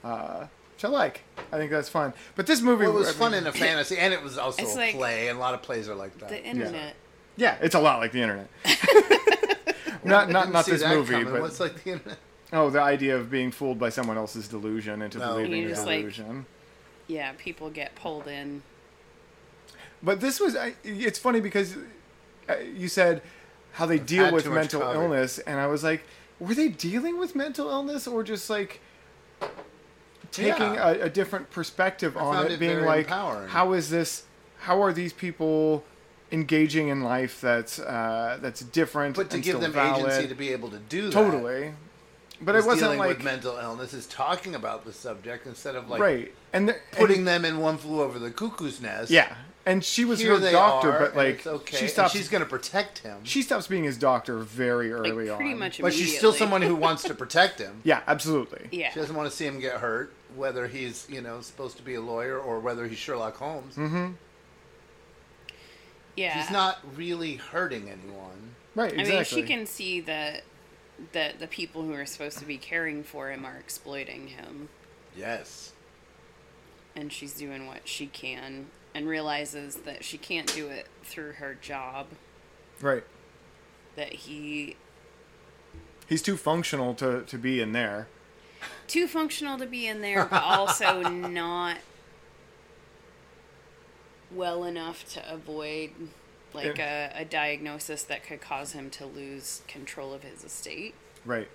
Uh, 0.03 0.47
which 0.75 0.85
I 0.85 0.87
like. 0.87 1.21
I 1.51 1.57
think 1.57 1.69
that's 1.69 1.89
fun. 1.89 2.13
But 2.35 2.47
this 2.47 2.59
movie 2.61 2.85
Well, 2.87 2.95
it 2.95 2.99
was 2.99 3.09
I 3.09 3.13
fun 3.13 3.31
mean- 3.33 3.41
in 3.41 3.47
a 3.47 3.51
fantasy, 3.53 3.97
and 3.97 4.13
it 4.13 4.23
was 4.23 4.37
also 4.37 4.63
a 4.63 4.67
like 4.75 4.95
play, 4.95 5.27
and 5.27 5.37
a 5.37 5.39
lot 5.39 5.53
of 5.53 5.61
plays 5.61 5.87
are 5.87 5.95
like 5.95 6.17
that. 6.19 6.29
The 6.29 6.43
internet. 6.43 6.95
Yeah, 7.37 7.57
it's 7.61 7.75
a 7.75 7.79
lot 7.79 7.99
like 7.99 8.11
the 8.11 8.21
internet. 8.21 8.49
not 10.03 10.29
not 10.29 10.51
didn't 10.65 10.79
this 10.79 10.83
movie, 10.87 11.13
coming. 11.13 11.31
but 11.33 11.41
What's 11.41 11.59
like 11.59 11.83
the 11.83 11.91
internet? 11.93 12.17
Oh, 12.53 12.69
the 12.69 12.81
idea 12.81 13.15
of 13.17 13.29
being 13.31 13.51
fooled 13.51 13.79
by 13.79 13.89
someone 13.89 14.17
else's 14.17 14.47
delusion 14.47 15.01
into 15.01 15.17
No. 15.19 15.33
believing 15.33 15.51
You 15.53 15.59
your 15.61 15.69
just, 15.69 15.85
like- 15.85 15.99
delusion. 15.99 16.45
Yeah, 17.07 17.33
people 17.37 17.69
get 17.69 17.95
pulled 17.95 18.27
in. 18.27 18.63
But 20.03 20.19
this 20.21 20.39
was 20.39 20.55
I, 20.55 20.75
it's 20.83 21.19
funny 21.19 21.41
because 21.41 21.75
uh, 22.49 22.55
you 22.75 22.87
said 22.87 23.21
how 23.73 23.85
they 23.85 23.99
deal 23.99 24.31
with 24.31 24.47
mental 24.49 24.81
cover. 24.81 24.93
illness 25.03 25.37
and 25.39 25.59
I 25.59 25.67
was 25.67 25.83
like 25.83 26.03
were 26.39 26.53
they 26.55 26.69
dealing 26.69 27.19
with 27.19 27.35
mental 27.35 27.69
illness 27.69 28.07
or 28.07 28.23
just 28.23 28.49
like 28.49 28.79
taking 30.31 30.73
Yeah. 30.73 30.89
a, 30.89 31.01
a 31.03 31.09
different 31.09 31.51
perspective 31.51 32.15
on 32.17 32.45
it, 32.47 32.53
it 32.53 32.59
being 32.59 32.81
like 32.81 33.05
empowering. 33.05 33.49
how 33.49 33.73
is 33.73 33.89
this 33.89 34.23
how 34.59 34.81
are 34.81 34.93
these 34.93 35.13
people 35.13 35.83
engaging 36.31 36.87
in 36.87 37.01
life 37.03 37.41
that's 37.41 37.77
uh, 37.79 38.37
that's 38.41 38.61
different 38.61 39.15
But 39.15 39.29
to 39.31 39.35
and 39.35 39.43
give 39.43 39.51
still 39.51 39.61
them 39.61 39.71
valid? 39.73 40.05
agency 40.05 40.27
to 40.29 40.35
be 40.35 40.49
able 40.49 40.69
to 40.69 40.79
do 40.79 41.03
that. 41.03 41.11
totally 41.11 41.73
but 42.41 42.55
it 42.55 42.65
wasn't 42.65 42.81
dealing 42.81 42.99
like 42.99 43.09
with 43.09 43.23
mental 43.23 43.57
illness 43.57 43.93
is 43.93 44.07
talking 44.07 44.55
about 44.55 44.85
the 44.85 44.93
subject 44.93 45.45
instead 45.47 45.75
of 45.75 45.89
like 45.89 45.99
right 46.01 46.33
and 46.53 46.69
the, 46.69 46.75
putting 46.91 47.19
and, 47.19 47.27
them 47.27 47.45
in 47.45 47.59
one 47.59 47.77
flew 47.77 48.01
over 48.01 48.19
the 48.19 48.31
cuckoo's 48.31 48.81
nest. 48.81 49.11
yeah 49.11 49.35
and 49.65 49.83
she 49.83 50.05
was 50.05 50.19
Here 50.19 50.39
her 50.39 50.51
doctor 50.51 50.91
are, 50.91 50.99
but 50.99 51.15
like 51.15 51.45
okay. 51.45 51.77
she 51.77 51.83
and 51.83 51.89
stops 51.91 52.13
she's 52.13 52.29
going 52.29 52.43
to 52.43 52.49
protect 52.49 52.99
him, 52.99 53.19
she 53.23 53.41
stops 53.41 53.67
being 53.67 53.83
his 53.83 53.97
doctor 53.97 54.39
very 54.39 54.91
early 54.91 55.11
Like 55.11 55.37
pretty 55.37 55.53
on. 55.53 55.59
much 55.59 55.81
but 55.81 55.93
she's 55.93 56.17
still 56.17 56.33
someone 56.33 56.61
who 56.61 56.75
wants 56.75 57.03
to 57.03 57.13
protect 57.21 57.59
him. 57.59 57.81
Yeah, 57.83 58.01
absolutely. 58.07 58.69
Yeah. 58.71 58.91
She 58.91 58.99
doesn't 58.99 59.15
want 59.15 59.29
to 59.29 59.35
see 59.35 59.45
him 59.45 59.59
get 59.59 59.75
hurt, 59.75 60.13
whether 60.35 60.67
he's 60.67 61.07
you 61.09 61.21
know 61.21 61.41
supposed 61.41 61.77
to 61.77 61.83
be 61.83 61.95
a 61.95 62.01
lawyer 62.01 62.39
or 62.39 62.59
whether 62.59 62.87
he's 62.87 62.97
Sherlock 62.97 63.37
Holmes. 63.37 63.75
Mm-hmm. 63.75 64.13
Yeah. 66.15 66.41
He's 66.41 66.51
not 66.51 66.79
really 66.95 67.35
hurting 67.35 67.89
anyone. 67.89 68.55
Right, 68.75 68.93
exactly. 68.93 69.13
I 69.13 69.15
mean, 69.15 69.25
she 69.25 69.43
can 69.43 69.65
see 69.65 70.01
that 70.01 70.43
that 71.13 71.39
the 71.39 71.47
people 71.47 71.83
who 71.83 71.93
are 71.93 72.05
supposed 72.05 72.37
to 72.39 72.45
be 72.45 72.57
caring 72.57 73.03
for 73.03 73.29
him 73.31 73.45
are 73.45 73.57
exploiting 73.57 74.27
him, 74.27 74.69
Yes. 75.15 75.73
and 76.95 77.11
she's 77.11 77.33
doing 77.33 77.65
what 77.67 77.87
she 77.87 78.07
can, 78.07 78.67
and 78.93 79.07
realizes 79.07 79.77
that 79.77 80.03
she 80.03 80.17
can't 80.17 80.53
do 80.53 80.67
it 80.67 80.87
through 81.03 81.33
her 81.33 81.55
job. 81.55 82.07
Right. 82.81 83.03
That 83.95 84.13
he 84.13 84.75
He's 86.07 86.21
too 86.21 86.35
functional 86.37 86.93
to, 86.95 87.23
to 87.23 87.37
be 87.37 87.61
in 87.61 87.71
there. 87.71 88.07
too 88.87 89.07
functional 89.07 89.57
to 89.57 89.65
be 89.65 89.87
in 89.87 90.01
there, 90.01 90.25
but 90.25 90.43
also 90.43 91.01
not 91.09 91.77
well 94.29 94.63
enough 94.63 95.05
to 95.13 95.33
avoid 95.33 95.91
like 96.53 96.79
a, 96.79 97.11
a 97.15 97.25
diagnosis 97.25 98.03
that 98.03 98.25
could 98.25 98.41
cause 98.41 98.73
him 98.73 98.89
to 98.91 99.05
lose 99.05 99.61
control 99.67 100.13
of 100.13 100.23
his 100.23 100.43
estate. 100.43 100.93
Right. 101.25 101.47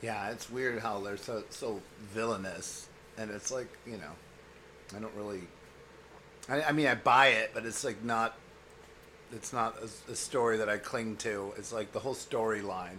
Yeah, 0.00 0.30
it's 0.30 0.50
weird 0.50 0.80
how 0.80 1.00
they're 1.00 1.16
so 1.16 1.44
so 1.50 1.80
villainous, 2.12 2.88
and 3.16 3.30
it's 3.30 3.52
like 3.52 3.68
you 3.86 3.98
know, 3.98 4.96
I 4.96 4.98
don't 5.00 5.14
really. 5.16 5.42
I, 6.48 6.62
I 6.64 6.72
mean, 6.72 6.88
I 6.88 6.96
buy 6.96 7.28
it, 7.28 7.52
but 7.54 7.64
it's 7.64 7.84
like 7.84 8.02
not. 8.02 8.36
It's 9.32 9.52
not 9.52 9.76
a, 9.80 10.12
a 10.12 10.16
story 10.16 10.56
that 10.58 10.68
I 10.68 10.76
cling 10.78 11.16
to. 11.18 11.52
It's 11.56 11.72
like 11.72 11.92
the 11.92 12.00
whole 12.00 12.14
storyline 12.14 12.98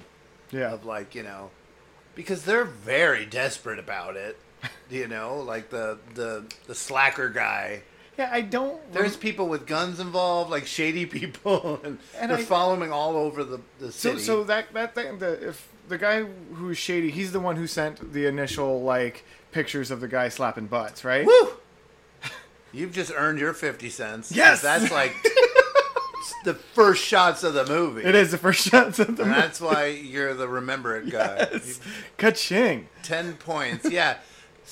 Yeah. 0.51 0.71
of 0.73 0.85
like 0.85 1.13
you 1.13 1.23
know, 1.23 1.51
because 2.15 2.45
they're 2.45 2.63
very 2.65 3.25
desperate 3.25 3.79
about 3.79 4.15
it. 4.15 4.37
You 4.89 5.09
know, 5.09 5.39
like 5.41 5.69
the 5.71 5.97
the 6.15 6.45
the 6.67 6.75
slacker 6.75 7.27
guy. 7.27 7.81
Yeah, 8.17 8.29
I 8.31 8.41
don't. 8.41 8.79
There's 8.93 9.17
people 9.17 9.47
with 9.47 9.65
guns 9.65 9.99
involved, 9.99 10.51
like 10.51 10.67
shady 10.67 11.05
people, 11.19 11.79
and, 11.83 11.97
And 12.19 12.29
they're 12.31 12.37
I- 12.39 12.43
following 12.43 12.91
all 12.91 13.15
over 13.17 13.43
the 13.43 13.59
the 13.79 13.91
So 13.91 14.11
city. 14.11 14.19
so 14.21 14.43
that 14.45 14.73
that 14.73 14.93
thing 14.95 15.17
the 15.19 15.49
if 15.49 15.67
the 15.87 15.97
guy 15.97 16.23
who's 16.53 16.77
shady, 16.77 17.09
he's 17.11 17.31
the 17.31 17.39
one 17.39 17.55
who 17.55 17.67
sent 17.67 18.13
the 18.13 18.25
initial 18.25 18.81
like 18.83 19.25
pictures 19.51 19.91
of 19.91 19.99
the 20.01 20.07
guy 20.07 20.29
slapping 20.29 20.67
butts, 20.67 21.03
right? 21.03 21.25
Woo! 21.25 21.49
You've 22.71 22.93
just 22.93 23.11
earned 23.15 23.39
your 23.39 23.53
50 23.53 23.89
cents. 23.89 24.31
Yes! 24.31 24.61
That's 24.61 24.91
like 24.91 25.13
the 26.43 26.53
first 26.55 27.03
shots 27.03 27.43
of 27.43 27.53
the 27.53 27.65
movie. 27.67 28.03
It 28.03 28.15
is 28.15 28.31
the 28.31 28.37
first 28.37 28.67
shots 28.67 28.97
of 28.99 29.15
the 29.17 29.23
And 29.23 29.31
movie. 29.31 29.41
that's 29.41 29.61
why 29.61 29.87
you're 29.87 30.33
the 30.33 30.47
remember 30.47 30.97
it 30.97 31.09
guy. 31.09 31.47
Yes. 31.51 31.79
Ka-ching. 32.17 32.87
10 33.03 33.33
points. 33.35 33.89
Yeah. 33.89 34.17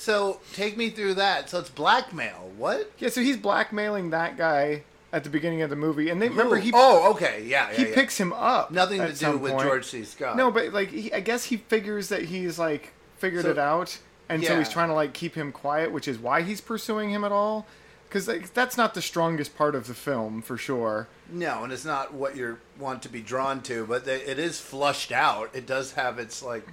So 0.02 0.40
take 0.54 0.78
me 0.78 0.90
through 0.90 1.14
that. 1.16 1.48
So 1.52 1.60
it's 1.60 1.70
blackmail. 1.70 2.50
What? 2.58 2.92
Yeah, 2.98 3.10
so 3.10 3.22
he's 3.22 3.38
blackmailing 3.38 4.10
that 4.10 4.36
guy 4.36 4.82
at 5.14 5.24
the 5.24 5.30
beginning 5.30 5.62
of 5.62 5.70
the 5.70 5.76
movie, 5.76 6.10
and 6.10 6.20
they 6.20 6.28
remember 6.30 6.56
he 6.58 6.72
Oh, 6.74 7.12
okay. 7.12 7.44
Yeah, 7.46 7.70
yeah, 7.70 7.78
he 7.78 7.90
yeah. 7.90 7.94
picks 7.96 8.18
him 8.20 8.34
up. 8.34 8.72
Nothing 8.72 9.00
to 9.02 9.14
do 9.14 9.38
with 9.38 9.52
point. 9.52 9.64
George 9.68 9.86
C. 9.86 10.04
Scott. 10.04 10.36
No, 10.38 10.50
but 10.50 10.74
like 10.74 10.90
he, 10.90 11.14
I 11.14 11.20
guess 11.20 11.44
he 11.46 11.58
figures 11.58 12.10
that 12.10 12.24
he's 12.24 12.58
like 12.58 12.94
figured 13.20 13.44
So- 13.44 13.52
it 13.52 13.58
out, 13.60 14.00
and 14.28 14.44
so 14.44 14.58
he's 14.58 14.70
trying 14.70 14.88
to 14.90 14.96
like 14.96 15.14
keep 15.14 15.36
him 15.36 15.52
quiet, 15.52 15.92
which 15.92 16.08
is 16.08 16.18
why 16.18 16.42
he's 16.42 16.62
pursuing 16.62 17.12
him 17.12 17.24
at 17.24 17.32
all. 17.32 17.68
Because 18.10 18.28
like, 18.28 18.54
that's 18.56 18.76
not 18.78 18.94
the 18.96 19.02
strongest 19.02 19.56
part 19.56 19.76
of 19.76 19.88
the 19.88 19.94
film 19.94 20.42
for 20.42 20.58
sure. 20.58 21.08
No, 21.30 21.64
and 21.64 21.72
it's 21.72 21.86
not 21.86 22.14
what 22.14 22.36
you 22.36 22.58
want 22.80 23.04
to 23.04 23.10
be 23.10 23.22
drawn 23.22 23.62
to, 23.64 23.86
but 23.86 24.06
it 24.08 24.40
is 24.40 24.60
flushed 24.60 25.12
out. 25.12 25.52
It 25.54 25.66
does 25.68 25.94
have 25.94 26.18
its 26.20 26.42
like. 26.42 26.66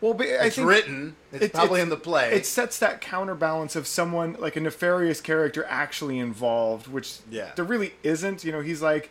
Well, 0.00 0.14
but 0.14 0.26
I 0.26 0.46
It's 0.46 0.56
think 0.56 0.68
written. 0.68 1.16
It's 1.32 1.54
probably 1.54 1.80
in 1.80 1.88
the 1.88 1.96
play. 1.96 2.32
It 2.32 2.46
sets 2.46 2.78
that 2.80 3.00
counterbalance 3.00 3.76
of 3.76 3.86
someone 3.86 4.36
like 4.38 4.56
a 4.56 4.60
nefarious 4.60 5.20
character 5.20 5.64
actually 5.68 6.18
involved, 6.18 6.86
which 6.86 7.18
Yeah. 7.30 7.52
there 7.56 7.64
really 7.64 7.94
isn't. 8.02 8.44
You 8.44 8.52
know, 8.52 8.60
he's 8.60 8.82
like 8.82 9.10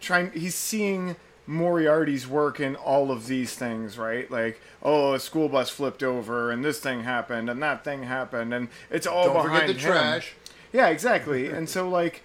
trying. 0.00 0.30
He's 0.32 0.54
seeing 0.54 1.16
Moriarty's 1.46 2.26
work 2.26 2.60
in 2.60 2.76
all 2.76 3.10
of 3.10 3.26
these 3.26 3.54
things, 3.54 3.98
right? 3.98 4.30
Like, 4.30 4.60
oh, 4.82 5.12
a 5.14 5.20
school 5.20 5.48
bus 5.48 5.70
flipped 5.70 6.02
over, 6.02 6.50
and 6.50 6.64
this 6.64 6.78
thing 6.80 7.02
happened, 7.02 7.50
and 7.50 7.62
that 7.62 7.84
thing 7.84 8.04
happened, 8.04 8.54
and 8.54 8.68
it's 8.90 9.06
all 9.06 9.24
Don't 9.24 9.42
forget 9.42 9.66
behind 9.66 9.68
the 9.68 9.72
him. 9.74 9.92
trash. 9.92 10.32
Yeah, 10.72 10.88
exactly. 10.88 11.48
and 11.48 11.68
so 11.68 11.88
like 11.88 12.22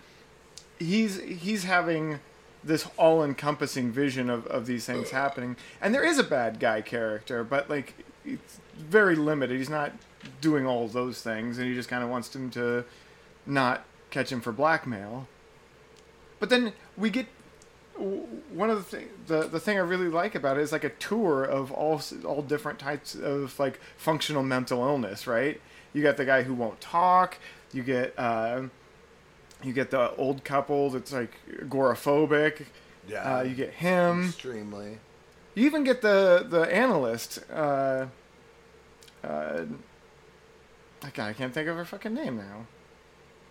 he's 0.79 1.19
he's 1.21 1.63
having 1.65 2.19
this 2.67 2.87
all-encompassing 2.97 3.91
vision 3.91 4.29
of, 4.29 4.45
of 4.47 4.65
these 4.65 4.85
things 4.85 5.11
happening. 5.11 5.55
And 5.81 5.93
there 5.93 6.03
is 6.03 6.19
a 6.19 6.23
bad 6.23 6.59
guy 6.59 6.81
character 6.81 7.43
but 7.43 7.69
like 7.69 7.93
it's 8.25 8.59
very 8.77 9.15
limited. 9.15 9.57
He's 9.57 9.69
not 9.69 9.93
doing 10.41 10.65
all 10.65 10.87
those 10.87 11.21
things 11.21 11.57
and 11.57 11.67
he 11.67 11.73
just 11.73 11.89
kind 11.89 12.03
of 12.03 12.09
wants 12.09 12.35
him 12.35 12.49
to 12.51 12.83
not 13.45 13.85
catch 14.11 14.31
him 14.31 14.41
for 14.41 14.51
blackmail. 14.51 15.27
But 16.39 16.49
then 16.49 16.73
we 16.97 17.09
get 17.09 17.27
one 17.97 18.69
of 18.69 18.77
the 18.77 18.83
thing 18.83 19.07
the, 19.25 19.47
the 19.47 19.59
thing 19.59 19.77
I 19.77 19.81
really 19.81 20.07
like 20.07 20.35
about 20.35 20.57
it 20.57 20.61
is 20.61 20.71
like 20.71 20.83
a 20.83 20.91
tour 20.91 21.43
of 21.43 21.71
all 21.71 21.99
all 22.25 22.43
different 22.43 22.77
types 22.77 23.15
of 23.15 23.57
like 23.57 23.79
functional 23.97 24.43
mental 24.43 24.83
illness 24.83 25.25
right? 25.25 25.59
You 25.93 26.03
got 26.03 26.17
the 26.17 26.25
guy 26.25 26.43
who 26.43 26.53
won't 26.53 26.79
talk. 26.79 27.37
You 27.73 27.81
get 27.81 28.13
uh, 28.17 28.63
you 29.63 29.73
get 29.73 29.91
the 29.91 30.15
old 30.15 30.43
couple 30.43 30.89
that's 30.89 31.11
like 31.11 31.31
agoraphobic. 31.61 32.65
Yeah. 33.07 33.37
Uh, 33.37 33.41
you 33.43 33.55
get 33.55 33.71
him. 33.73 34.25
Extremely. 34.25 34.99
You 35.55 35.65
even 35.65 35.83
get 35.83 36.01
the 36.01 36.45
the 36.47 36.61
analyst. 36.73 37.39
Uh, 37.51 38.07
uh, 39.23 39.65
that 41.01 41.13
guy, 41.13 41.29
I 41.29 41.33
can't 41.33 41.53
think 41.53 41.67
of 41.67 41.75
her 41.77 41.85
fucking 41.85 42.13
name 42.13 42.37
now. 42.37 42.65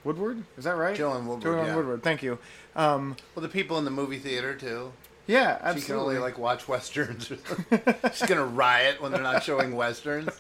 Woodward, 0.05 0.45
is 0.57 0.65
that 0.65 0.77
right? 0.77 0.97
Joan 0.97 1.27
Woodward, 1.27 1.43
Joan 1.43 1.67
yeah. 1.67 1.77
Woodward. 1.77 2.03
Thank 2.03 2.23
you. 2.23 2.39
Um, 2.77 3.17
Well, 3.35 3.43
the 3.43 3.49
people 3.49 3.77
in 3.79 3.85
the 3.85 3.91
movie 3.91 4.19
theater 4.19 4.55
too. 4.55 4.93
Yeah, 5.27 5.59
absolutely. 5.61 5.81
She 5.81 5.87
can 5.87 5.97
only 5.97 6.19
like 6.19 6.39
watch 6.39 6.69
westerns. 6.69 7.29
She's 8.15 8.29
gonna 8.29 8.45
riot 8.45 9.01
when 9.01 9.13
they're 9.13 9.23
not 9.23 9.43
showing 9.43 9.75
westerns. 9.75 10.31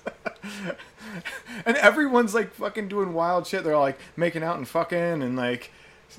and 1.66 1.76
everyone's 1.76 2.34
like 2.34 2.52
fucking 2.54 2.88
doing 2.88 3.12
wild 3.12 3.46
shit. 3.46 3.64
They're 3.64 3.74
all 3.74 3.82
like 3.82 3.98
making 4.16 4.42
out 4.42 4.56
and 4.56 4.66
fucking 4.66 5.22
and 5.22 5.36
like 5.36 5.72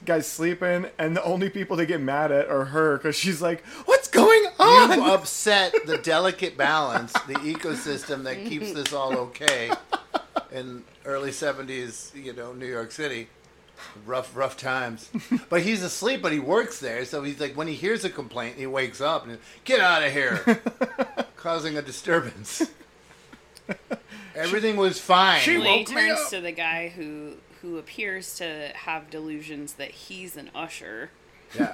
guys 0.06 0.28
sleeping, 0.28 0.88
and 0.98 1.16
the 1.16 1.24
only 1.24 1.50
people 1.50 1.78
they 1.78 1.86
get 1.86 2.02
mad 2.02 2.32
at 2.32 2.48
are 2.50 2.66
her 2.66 2.98
because 2.98 3.16
she's 3.16 3.42
like, 3.42 3.66
"What's 3.86 4.08
going 4.08 4.46
on?" 4.60 4.98
You 4.98 5.06
upset 5.06 5.74
the 5.86 5.98
delicate 6.04 6.58
balance, 6.58 7.14
the 7.14 7.36
ecosystem 7.36 8.24
that 8.24 8.44
keeps 8.46 8.74
this 8.74 8.92
all 8.94 9.16
okay 9.18 9.72
in 10.52 10.84
early 11.06 11.32
'70s, 11.32 12.14
you 12.16 12.34
know, 12.34 12.54
New 12.54 12.68
York 12.68 12.92
City. 12.92 13.30
Rough, 14.06 14.36
rough 14.36 14.58
times. 14.58 15.10
But 15.50 15.62
he's 15.62 15.82
asleep, 15.84 16.22
but 16.22 16.32
he 16.32 16.40
works 16.40 16.80
there, 16.80 17.06
so 17.06 17.24
he's 17.24 17.40
like, 17.40 17.56
when 17.56 17.68
he 17.68 17.74
hears 17.74 18.04
a 18.04 18.10
complaint, 18.10 18.58
he 18.58 18.66
wakes 18.68 19.00
up 19.02 19.26
and 19.26 19.38
get 19.64 19.80
out 19.80 20.04
of 20.04 20.12
here, 20.12 20.62
causing 21.38 21.78
a 21.78 21.82
disturbance. 21.82 22.64
Everything 24.36 24.76
was 24.76 25.00
fine. 25.00 25.40
She 25.42 25.58
Well, 25.58 25.64
he 25.68 25.80
woke 25.80 25.90
me 25.90 25.96
turns 25.96 26.20
up. 26.20 26.30
to 26.32 26.42
the 26.42 26.52
guy 26.52 26.90
who 26.90 27.34
who 27.62 27.78
appears 27.78 28.36
to 28.38 28.72
have 28.76 29.10
delusions 29.10 29.74
that 29.74 29.90
he's 29.92 30.38
an 30.38 30.52
usher. 30.54 31.10
Yeah. 31.58 31.74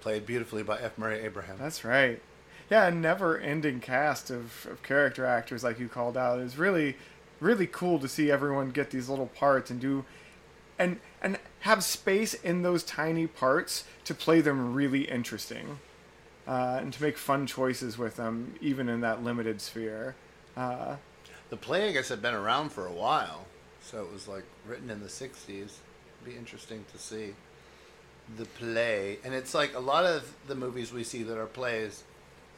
Played 0.00 0.26
beautifully 0.26 0.62
by 0.62 0.80
F. 0.80 0.96
Murray 0.98 1.20
Abraham. 1.20 1.56
That's 1.58 1.84
right. 1.84 2.20
Yeah, 2.70 2.86
a 2.86 2.90
never-ending 2.90 3.80
cast 3.80 4.30
of, 4.30 4.66
of 4.70 4.82
character 4.82 5.24
actors, 5.24 5.62
like 5.64 5.78
you 5.78 5.88
called 5.88 6.16
out, 6.16 6.38
is 6.40 6.58
really, 6.58 6.96
really 7.40 7.66
cool 7.66 7.98
to 7.98 8.08
see 8.08 8.30
everyone 8.30 8.70
get 8.70 8.90
these 8.90 9.08
little 9.08 9.26
parts 9.28 9.70
and 9.70 9.80
do, 9.80 10.04
and 10.78 10.98
and 11.22 11.38
have 11.60 11.82
space 11.82 12.34
in 12.34 12.62
those 12.62 12.82
tiny 12.82 13.26
parts 13.26 13.84
to 14.04 14.14
play 14.14 14.40
them 14.40 14.74
really 14.74 15.02
interesting, 15.02 15.78
uh, 16.46 16.78
and 16.80 16.92
to 16.92 17.02
make 17.02 17.18
fun 17.18 17.46
choices 17.46 17.98
with 17.98 18.16
them, 18.16 18.54
even 18.60 18.88
in 18.88 19.00
that 19.00 19.22
limited 19.22 19.60
sphere. 19.60 20.14
Uh, 20.56 20.96
The 21.50 21.56
play, 21.56 21.88
I 21.88 21.92
guess, 21.92 22.08
had 22.08 22.20
been 22.20 22.34
around 22.34 22.70
for 22.70 22.86
a 22.86 22.92
while, 22.92 23.46
so 23.80 24.02
it 24.02 24.12
was 24.12 24.28
like 24.28 24.44
written 24.66 24.90
in 24.90 25.00
the 25.00 25.08
'60s. 25.08 25.78
Be 26.24 26.36
interesting 26.36 26.84
to 26.92 26.98
see 26.98 27.34
the 28.36 28.44
play, 28.44 29.18
and 29.24 29.32
it's 29.34 29.54
like 29.54 29.74
a 29.74 29.80
lot 29.80 30.04
of 30.04 30.34
the 30.46 30.54
movies 30.54 30.92
we 30.92 31.04
see 31.04 31.22
that 31.22 31.38
are 31.38 31.46
plays 31.46 32.04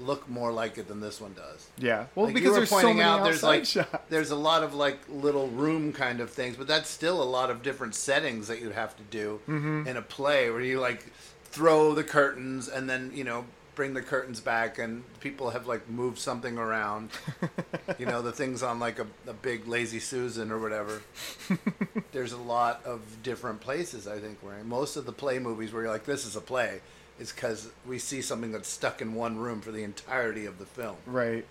look 0.00 0.28
more 0.28 0.50
like 0.52 0.78
it 0.78 0.88
than 0.88 1.00
this 1.00 1.20
one 1.20 1.34
does. 1.34 1.68
yeah, 1.78 2.06
well, 2.14 2.26
Like 2.26 2.34
you 2.34 2.40
because 2.40 2.50
were 2.52 2.56
there's 2.58 2.68
so 2.70 2.76
pointing 2.76 2.96
many 2.98 3.08
out, 3.08 3.22
there's 3.24 3.42
like 3.42 3.64
shots. 3.66 3.96
there's 4.08 4.30
a 4.30 4.36
lot 4.36 4.62
of 4.62 4.74
like 4.74 4.98
little 5.08 5.48
room 5.48 5.92
kind 5.92 6.20
of 6.20 6.30
things, 6.30 6.56
but 6.56 6.66
that's 6.66 6.88
still 6.88 7.22
a 7.22 7.24
lot 7.24 7.50
of 7.50 7.62
different 7.62 7.94
settings 7.94 8.48
that 8.48 8.60
you'd 8.60 8.72
have 8.72 8.96
to 8.96 9.02
do 9.04 9.40
Mhm. 9.48 9.86
in 9.86 9.96
a 9.96 10.02
play 10.02 10.50
where 10.50 10.60
you 10.62 10.80
like 10.80 11.04
throw 11.44 11.94
the 11.94 12.04
curtains 12.04 12.68
and 12.68 12.88
then 12.88 13.10
you 13.14 13.24
know 13.24 13.44
bring 13.76 13.94
the 13.94 14.02
curtains 14.02 14.40
back 14.40 14.78
and 14.78 15.02
people 15.20 15.50
have 15.50 15.66
like 15.66 15.88
moved 15.88 16.18
something 16.18 16.58
around. 16.58 17.10
you 17.98 18.04
know 18.06 18.20
the 18.22 18.32
things 18.32 18.62
on 18.62 18.78
like 18.80 18.98
a, 18.98 19.06
a 19.26 19.32
big 19.32 19.66
lazy 19.66 20.00
Susan 20.00 20.50
or 20.52 20.58
whatever. 20.58 21.00
there's 22.12 22.32
a 22.32 22.36
lot 22.38 22.80
of 22.84 23.00
different 23.22 23.60
places 23.60 24.06
I 24.06 24.18
think 24.18 24.38
where 24.42 24.62
most 24.64 24.96
of 24.96 25.06
the 25.06 25.12
play 25.12 25.38
movies 25.38 25.72
where 25.72 25.82
you're 25.82 25.92
like 25.92 26.04
this 26.04 26.26
is 26.26 26.36
a 26.36 26.40
play 26.40 26.80
is 27.20 27.30
because 27.30 27.68
we 27.86 27.98
see 27.98 28.22
something 28.22 28.50
that's 28.50 28.68
stuck 28.68 29.00
in 29.02 29.14
one 29.14 29.38
room 29.38 29.60
for 29.60 29.70
the 29.70 29.84
entirety 29.84 30.46
of 30.46 30.58
the 30.58 30.64
film 30.66 30.96
Right. 31.06 31.46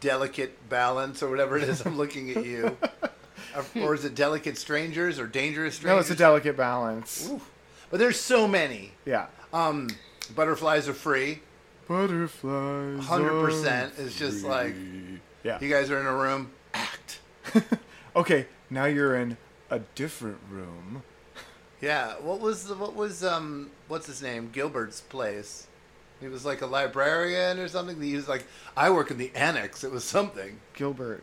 delicate 0.00 0.68
balance 0.68 1.22
or 1.22 1.28
whatever 1.30 1.56
it 1.56 1.64
is. 1.64 1.84
I'm 1.86 1.96
looking 1.96 2.30
at 2.30 2.44
you. 2.44 2.76
Or- 3.82 3.94
is 3.94 4.04
it 4.06 4.14
delicate 4.14 4.56
strangers 4.56 5.18
or 5.18 5.26
dangerous 5.26 5.74
strangers? 5.74 5.94
No, 5.94 6.00
it's 6.00 6.10
a 6.10 6.14
delicate 6.16 6.56
balance. 6.56 7.30
But 7.90 7.98
there's 8.00 8.18
so 8.18 8.48
many. 8.48 8.92
Yeah. 9.04 9.26
Um, 9.52 9.88
butterflies 10.34 10.88
are 10.88 10.94
free. 10.94 11.40
Butterflies. 11.86 13.04
Hundred 13.04 13.44
percent. 13.44 13.92
It's 13.98 14.18
just 14.18 14.44
like 14.44 14.74
Yeah. 15.44 15.58
you 15.60 15.68
guys 15.68 15.90
are 15.90 16.00
in 16.00 16.06
a 16.06 16.14
room. 16.14 16.50
Act. 16.72 17.20
okay, 18.16 18.46
now 18.70 18.86
you're 18.86 19.16
in 19.16 19.36
a 19.70 19.80
different 19.94 20.38
room. 20.48 21.02
Yeah. 21.82 22.14
What 22.20 22.40
was 22.40 22.64
the, 22.64 22.74
what 22.74 22.94
was 22.96 23.22
um 23.22 23.70
what's 23.88 24.06
his 24.06 24.22
name 24.22 24.48
Gilbert's 24.52 25.02
place? 25.02 25.66
He 26.20 26.28
was 26.28 26.46
like 26.46 26.62
a 26.62 26.66
librarian 26.66 27.58
or 27.58 27.68
something. 27.68 28.00
He 28.00 28.14
was 28.14 28.28
like 28.28 28.44
I 28.76 28.88
work 28.90 29.10
in 29.10 29.18
the 29.18 29.30
annex. 29.34 29.84
It 29.84 29.90
was 29.90 30.04
something. 30.04 30.58
Gilbert. 30.74 31.22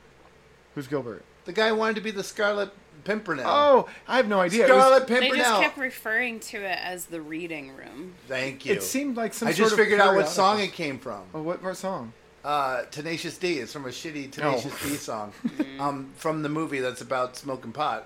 Who's 0.76 0.86
Gilbert? 0.88 1.24
The 1.46 1.54
guy 1.54 1.72
wanted 1.72 1.96
to 1.96 2.02
be 2.02 2.12
the 2.12 2.24
Scarlet 2.24 2.72
Pimpernel. 3.06 3.46
Oh, 3.48 3.88
I 4.08 4.18
have 4.18 4.28
no 4.28 4.40
idea. 4.42 4.66
It 4.68 4.74
was- 4.74 4.84
Scarlet 4.84 5.08
They 5.08 5.20
Pimpernel. 5.22 5.38
just 5.46 5.62
kept 5.62 5.78
referring 5.78 6.40
to 6.42 6.58
it 6.58 6.78
as 6.84 7.06
the 7.06 7.22
reading 7.22 7.74
room. 7.76 8.14
Thank 8.28 8.66
you. 8.66 8.74
It 8.74 8.84
seemed 8.84 9.16
like 9.18 9.34
some 9.34 9.48
I 9.48 9.52
sort 9.52 9.58
just 9.70 9.72
of 9.74 9.80
figured 9.80 10.02
out 10.02 10.16
what 10.16 10.28
song 10.28 10.60
it 10.60 10.74
came 10.74 11.00
from. 11.00 11.22
Oh, 11.34 11.42
what, 11.42 11.64
what 11.64 11.78
song? 11.78 12.12
Uh, 12.44 12.84
Tenacious 12.92 13.38
D. 13.38 13.60
It's 13.60 13.72
from 13.74 13.86
a 13.86 13.90
shitty 13.90 14.32
Tenacious 14.32 14.74
Oh. 14.86 14.90
D 14.90 14.96
song. 14.96 15.34
um, 15.80 16.10
from 16.18 16.42
the 16.44 16.50
movie 16.50 16.80
that's 16.82 17.02
about 17.02 17.36
smoking 17.38 17.72
pot. 17.72 18.06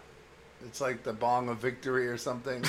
It's 0.65 0.81
like 0.81 1.03
the 1.03 1.13
Bong 1.13 1.49
of 1.49 1.57
Victory 1.57 2.07
or 2.07 2.17
something. 2.17 2.63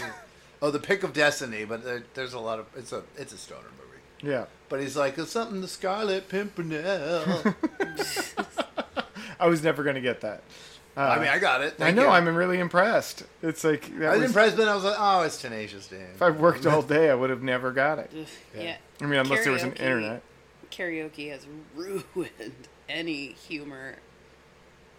oh, 0.62 0.70
the 0.70 0.78
Pick 0.78 1.02
of 1.02 1.12
Destiny. 1.12 1.64
But 1.64 1.84
there, 1.84 2.04
there's 2.14 2.34
a 2.34 2.38
lot 2.40 2.58
of 2.58 2.66
it's 2.76 2.92
a 2.92 3.02
it's 3.16 3.32
a 3.32 3.38
stoner 3.38 3.68
movie. 3.78 4.30
Yeah. 4.32 4.46
But 4.68 4.80
he's 4.80 4.96
like 4.96 5.16
it's 5.18 5.30
something 5.32 5.60
the 5.60 5.68
Scarlet 5.68 6.28
Pimpernel. 6.28 7.44
I 9.40 9.46
was 9.46 9.62
never 9.62 9.82
gonna 9.82 10.00
get 10.00 10.20
that. 10.22 10.42
Uh, 10.96 11.00
I 11.00 11.18
mean, 11.18 11.28
I 11.28 11.40
got 11.40 11.60
it. 11.60 11.74
I 11.80 11.90
know. 11.90 12.02
you. 12.04 12.08
I'm 12.08 12.28
really 12.36 12.60
impressed. 12.60 13.24
It's 13.42 13.64
like 13.64 13.98
that 13.98 14.06
I 14.06 14.12
was 14.12 14.20
was- 14.20 14.30
impressed, 14.30 14.56
but 14.56 14.68
I 14.68 14.74
was 14.76 14.84
like, 14.84 14.94
oh, 14.96 15.22
it's 15.22 15.40
Tenacious 15.40 15.88
Dan. 15.88 16.06
If 16.14 16.22
I 16.22 16.30
worked 16.30 16.66
all 16.66 16.82
day, 16.82 17.10
I 17.10 17.14
would 17.14 17.30
have 17.30 17.42
never 17.42 17.72
got 17.72 17.98
it. 17.98 18.12
Yeah. 18.56 18.76
I 19.00 19.04
mean, 19.06 19.18
unless 19.18 19.42
there 19.42 19.52
was 19.52 19.64
an 19.64 19.72
internet. 19.72 20.22
Karaoke 20.70 21.30
has 21.30 21.46
ruined 21.74 22.30
any 22.88 23.26
humor 23.32 23.96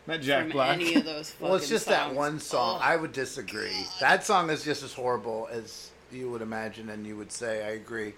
Not 0.07 0.21
Jack 0.21 0.43
from 0.43 0.51
Black. 0.51 0.79
any 0.79 0.95
of 0.95 1.05
those 1.05 1.31
fucking 1.31 1.47
Well, 1.47 1.55
it's 1.55 1.67
just 1.69 1.87
that 1.87 2.13
one 2.13 2.39
song. 2.39 2.75
Ugh. 2.77 2.81
I 2.83 2.95
would 2.95 3.11
disagree. 3.11 3.75
That 3.99 4.23
song 4.23 4.49
is 4.49 4.63
just 4.63 4.83
as 4.83 4.93
horrible 4.93 5.47
as 5.51 5.89
you 6.11 6.29
would 6.29 6.41
imagine, 6.41 6.89
and 6.89 7.05
you 7.07 7.17
would 7.17 7.31
say. 7.31 7.65
I 7.65 7.69
agree. 7.71 8.13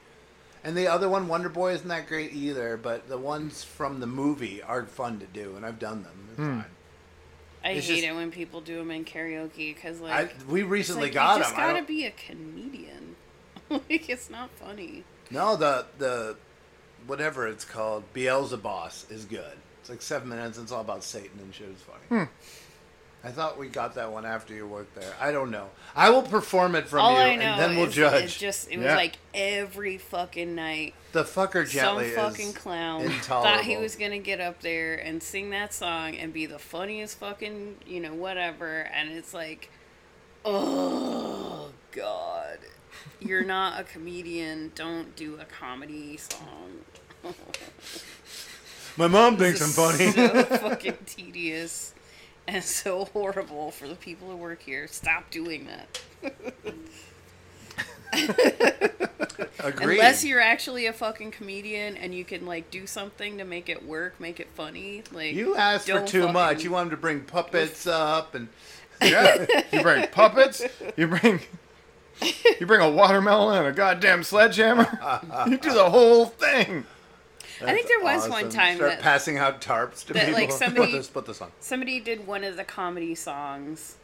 And 0.64 0.76
the 0.76 0.88
other 0.88 1.08
one, 1.08 1.28
Wonder 1.30 1.48
Boy, 1.50 1.74
isn't 1.74 1.88
that 1.88 2.08
great 2.08 2.34
either. 2.34 2.76
But 2.78 3.08
the 3.08 3.18
ones 3.18 3.64
from 3.64 4.00
the 4.02 4.08
movie 4.08 4.62
are 4.62 4.86
fun 4.86 5.20
to 5.20 5.26
do, 5.28 5.56
and 5.56 5.66
I've 5.66 5.80
done 5.80 6.04
them. 6.04 6.28
It's 6.32 6.38
Hmm. 6.38 6.44
fine. 6.60 6.66
I 7.64 7.70
It's 7.72 7.88
hate 7.88 7.96
just- 7.96 8.08
it 8.08 8.16
when 8.16 8.32
people 8.32 8.62
do 8.62 8.78
them 8.78 8.92
in 8.92 9.04
karaoke 9.06 9.74
because 9.74 10.00
like 10.00 10.14
I- 10.14 10.44
we 10.48 10.62
it's 10.62 10.70
recently 10.70 11.04
like, 11.04 11.14
got 11.14 11.38
you 11.38 11.44
just 11.44 11.56
'em. 11.56 11.60
I 11.62 11.74
gotta 11.74 11.86
be 11.86 12.06
a 12.06 12.12
comedian. 12.12 13.16
like 13.70 14.10
it's 14.10 14.30
not 14.30 14.50
funny. 14.52 15.04
No, 15.32 15.56
the 15.56 15.86
the 15.98 16.36
whatever 17.08 17.48
it's 17.48 17.66
called, 17.66 18.04
Beelzeboss 18.14 19.10
is 19.12 19.26
good. 19.26 19.58
It's 19.88 19.90
like 19.90 20.02
seven 20.02 20.28
minutes. 20.28 20.58
and 20.58 20.66
It's 20.66 20.74
all 20.74 20.82
about 20.82 21.02
Satan 21.02 21.40
and 21.40 21.56
shit. 21.56 21.70
It's 21.70 21.82
funny. 21.82 22.26
Hmm. 22.26 22.30
I 23.24 23.32
thought 23.32 23.58
we 23.58 23.70
got 23.70 23.96
that 23.96 24.12
one 24.12 24.26
after 24.26 24.54
you 24.54 24.68
worked 24.68 24.96
there. 24.96 25.14
I 25.18 25.32
don't 25.32 25.50
know. 25.50 25.70
I 25.96 26.10
will 26.10 26.24
perform 26.24 26.76
it 26.76 26.90
from 26.90 27.00
All 27.00 27.14
you, 27.14 27.18
I 27.20 27.36
know 27.38 27.42
and 27.44 27.62
then 27.62 27.78
we'll 27.78 27.88
is 27.88 27.94
judge. 27.96 28.24
It 28.36 28.40
just 28.40 28.70
it 28.70 28.76
was 28.80 28.86
Yeah. 28.86 28.96
like 28.98 29.18
every 29.34 29.98
fucking 29.98 30.54
night. 30.56 30.94
the 31.14 31.24
fucker 31.24 31.66
Some 31.66 32.04
fucking 32.04 32.50
is 32.50 32.54
clown 32.58 33.04
intolerable. 33.04 33.56
thought 33.60 33.64
he 33.64 33.78
was 33.78 33.96
gonna 33.96 34.20
get 34.20 34.42
up 34.42 34.62
there 34.62 34.96
and 34.96 35.24
sing 35.24 35.52
that 35.52 35.74
song 35.74 36.18
and 36.18 36.34
be 36.34 36.46
the 36.46 36.60
funniest 36.60 37.18
fucking 37.20 37.78
you 37.88 38.02
know 38.02 38.14
whatever, 38.14 38.82
and 38.94 39.10
it's 39.14 39.34
like, 39.34 39.72
oh 40.44 41.70
god, 41.94 42.60
you're 43.22 43.46
not 43.46 43.80
a 43.80 43.86
comedian. 43.86 44.74
Don't 44.76 45.16
do 45.16 45.38
a 45.40 45.46
comedy 45.46 46.18
song. 46.18 46.82
My 48.98 49.08
mom 49.08 49.38
thinks 49.38 49.62
I'm 49.62 49.70
funny. 49.70 50.12
So 50.12 50.44
fucking 50.58 50.98
tedious. 51.06 51.94
and 52.48 52.64
so 52.64 53.06
horrible 53.06 53.72
for 53.72 53.88
the 53.88 53.96
people 53.96 54.30
who 54.30 54.36
work 54.38 54.62
here. 54.64 54.88
Stop 54.88 55.30
doing 55.30 55.68
that. 55.68 56.02
Agreed. 59.60 59.96
Unless 59.98 60.24
you're 60.24 60.40
actually 60.42 60.86
a 60.86 60.94
fucking 60.94 61.32
comedian 61.32 61.98
and 61.98 62.14
you 62.16 62.24
can 62.24 62.46
like 62.46 62.72
do 62.72 62.88
something 62.88 63.38
to 63.38 63.44
make 63.44 63.70
it 63.70 63.86
work, 63.86 64.20
make 64.20 64.40
it 64.40 64.48
funny. 64.56 65.04
Like 65.12 65.34
You 65.34 65.56
asked 65.56 65.90
for 65.90 66.06
too 66.06 66.22
fucking- 66.22 66.34
much. 66.34 66.64
You 66.64 66.72
wanted 66.72 66.92
to 66.92 66.98
bring 66.98 67.22
puppets 67.22 67.86
up 67.86 68.34
and 68.36 68.48
Yeah, 69.02 69.46
you 69.72 69.82
bring 69.82 70.08
puppets. 70.08 70.64
You 70.96 71.08
bring 71.08 71.40
you 72.60 72.66
bring 72.66 72.82
a 72.82 72.90
watermelon 72.90 73.60
and 73.60 73.68
a 73.68 73.72
goddamn 73.74 74.24
sledgehammer. 74.24 74.88
you 75.48 75.58
do 75.58 75.72
the 75.74 75.90
whole 75.90 76.26
thing. 76.26 76.86
I 77.62 77.74
think 77.74 77.88
there 77.88 78.02
was 78.02 78.30
one 78.30 78.50
time 78.50 78.78
Start 78.78 78.92
that- 78.92 79.02
passing 79.02 79.38
out 79.38 79.62
tarps 79.62 80.06
to 80.08 80.14
that, 80.14 80.26
people. 80.28 80.34
like, 80.40 80.52
somebody- 80.52 80.92
put 80.92 80.98
this, 80.98 81.08
put 81.08 81.26
this 81.26 81.42
on. 81.42 81.52
Somebody 81.60 82.00
did 82.00 82.28
one 82.28 82.44
of 82.44 82.56
the 82.56 82.64
comedy 82.64 83.16
songs. 83.16 83.96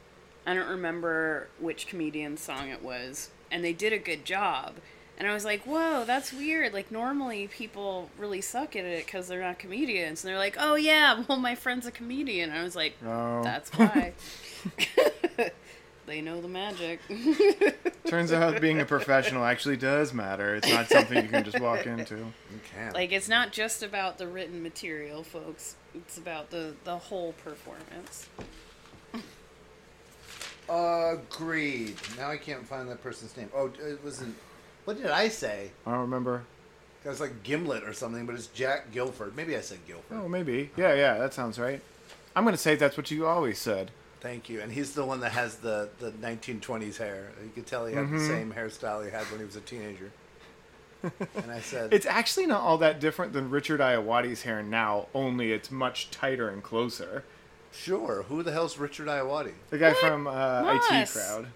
I 0.45 0.53
don't 0.53 0.67
remember 0.67 1.47
which 1.59 1.87
comedian's 1.87 2.41
song 2.41 2.69
it 2.69 2.81
was, 2.81 3.29
and 3.51 3.63
they 3.63 3.73
did 3.73 3.93
a 3.93 3.97
good 3.99 4.25
job. 4.25 4.75
And 5.17 5.27
I 5.27 5.33
was 5.33 5.45
like, 5.45 5.63
"Whoa, 5.63 6.03
that's 6.05 6.33
weird. 6.33 6.73
Like 6.73 6.91
normally 6.91 7.47
people 7.47 8.09
really 8.17 8.41
suck 8.41 8.75
at 8.75 8.83
it 8.83 9.05
because 9.05 9.27
they're 9.27 9.39
not 9.41 9.59
comedians." 9.59 10.23
And 10.23 10.29
they're 10.31 10.39
like, 10.39 10.55
"Oh 10.59 10.73
yeah, 10.75 11.23
well 11.29 11.37
my 11.37 11.53
friend's 11.55 11.85
a 11.85 11.91
comedian." 11.91 12.49
And 12.49 12.59
I 12.59 12.63
was 12.63 12.75
like. 12.75 12.95
"That's 13.01 13.69
why." 13.77 14.13
they 16.05 16.21
know 16.21 16.41
the 16.41 16.47
magic. 16.47 16.99
Turns 18.05 18.31
out 18.33 18.59
being 18.61 18.79
a 18.79 18.85
professional 18.85 19.43
actually 19.43 19.77
does 19.77 20.13
matter. 20.13 20.55
It's 20.55 20.69
not 20.69 20.89
something 20.89 21.23
you 21.23 21.29
can 21.29 21.43
just 21.43 21.59
walk 21.59 21.85
into. 21.85 22.15
You 22.17 22.59
can. 22.73 22.93
like 22.93 23.11
it's 23.11 23.29
not 23.29 23.51
just 23.51 23.83
about 23.83 24.17
the 24.17 24.27
written 24.27 24.61
material, 24.61 25.23
folks. 25.23 25.75
It's 25.95 26.17
about 26.17 26.49
the 26.49 26.73
the 26.83 26.97
whole 26.97 27.33
performance. 27.33 28.27
Agreed. 30.69 31.95
Now 32.17 32.29
I 32.29 32.37
can't 32.37 32.65
find 32.67 32.89
that 32.89 33.01
person's 33.03 33.35
name. 33.37 33.49
Oh, 33.55 33.71
it 33.79 34.03
wasn't. 34.03 34.35
What 34.85 34.97
did 34.97 35.07
I 35.11 35.27
say? 35.29 35.71
I 35.85 35.91
don't 35.91 36.01
remember. 36.01 36.43
It 37.05 37.09
was 37.09 37.19
like 37.19 37.43
Gimlet 37.43 37.83
or 37.83 37.93
something, 37.93 38.25
but 38.25 38.35
it's 38.35 38.47
Jack 38.47 38.91
Gilford. 38.91 39.35
Maybe 39.35 39.57
I 39.57 39.61
said 39.61 39.79
Gilford. 39.85 40.17
Oh, 40.17 40.27
maybe. 40.29 40.71
Yeah, 40.77 40.93
yeah, 40.93 41.17
that 41.17 41.33
sounds 41.33 41.59
right. 41.59 41.81
I'm 42.35 42.45
gonna 42.45 42.57
say 42.57 42.75
that's 42.75 42.97
what 42.97 43.11
you 43.11 43.27
always 43.27 43.59
said. 43.59 43.91
Thank 44.23 44.47
you. 44.49 44.61
And 44.61 44.71
he's 44.71 44.93
the 44.93 45.03
one 45.05 45.19
that 45.19 45.33
has 45.33 45.57
the, 45.57 45.89
the 45.99 46.11
1920s 46.11 46.97
hair. 46.97 47.29
You 47.43 47.51
could 47.53 47.67
tell 47.67 47.85
he 47.85 47.93
had 47.93 48.09
the 48.09 48.15
Mhm. 48.15 48.27
same 48.27 48.53
hairstyle 48.53 49.03
he 49.03 49.11
had 49.11 49.23
when 49.29 49.39
he 49.41 49.45
was 49.45 49.57
a 49.57 49.61
teenager. 49.61 50.11
and 51.35 51.51
I 51.51 51.59
said, 51.59 51.93
It's 51.93 52.05
actually 52.05 52.45
not 52.45 52.61
all 52.61 52.77
that 52.77 53.01
different 53.01 53.33
than 53.33 53.49
Richard 53.49 53.81
Ayoade's 53.81 54.43
hair 54.43 54.63
now, 54.63 55.07
only 55.13 55.51
it's 55.51 55.69
much 55.69 56.09
tighter 56.09 56.47
and 56.49 56.63
closer. 56.63 57.25
sure. 57.73 58.23
Who 58.29 58.41
the 58.43 58.53
hell's 58.53 58.77
Richard 58.77 59.07
Ayoade? 59.07 59.51
The 59.69 59.77
guy 59.77 59.93
from 59.93 60.25
uh, 60.27 60.79
IT 60.89 61.09
Crowd. 61.11 61.47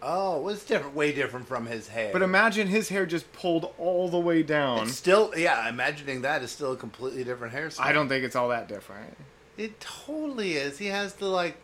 Oh, 0.00 0.38
well, 0.42 0.54
it's 0.54 0.64
different, 0.64 0.94
way 0.94 1.12
different 1.12 1.48
from 1.48 1.66
his 1.66 1.88
hair. 1.88 2.10
But 2.12 2.20
imagine 2.22 2.68
his 2.68 2.90
hair 2.90 3.06
just 3.06 3.32
pulled 3.32 3.74
all 3.78 4.08
the 4.10 4.18
way 4.18 4.42
down. 4.44 4.86
It's 4.86 4.96
still, 4.96 5.32
yeah, 5.36 5.66
imagining 5.68 6.20
that 6.22 6.42
is 6.42 6.52
still 6.52 6.72
a 6.72 6.76
completely 6.76 7.24
different 7.24 7.54
hairstyle. 7.54 7.80
I 7.80 7.92
don't 7.92 8.08
think 8.08 8.22
it's 8.24 8.36
all 8.36 8.50
that 8.50 8.68
different. 8.68 9.16
It 9.56 9.80
totally 9.80 10.52
is. 10.54 10.78
He 10.78 10.86
has 10.86 11.14
the 11.14 11.26
like 11.26 11.56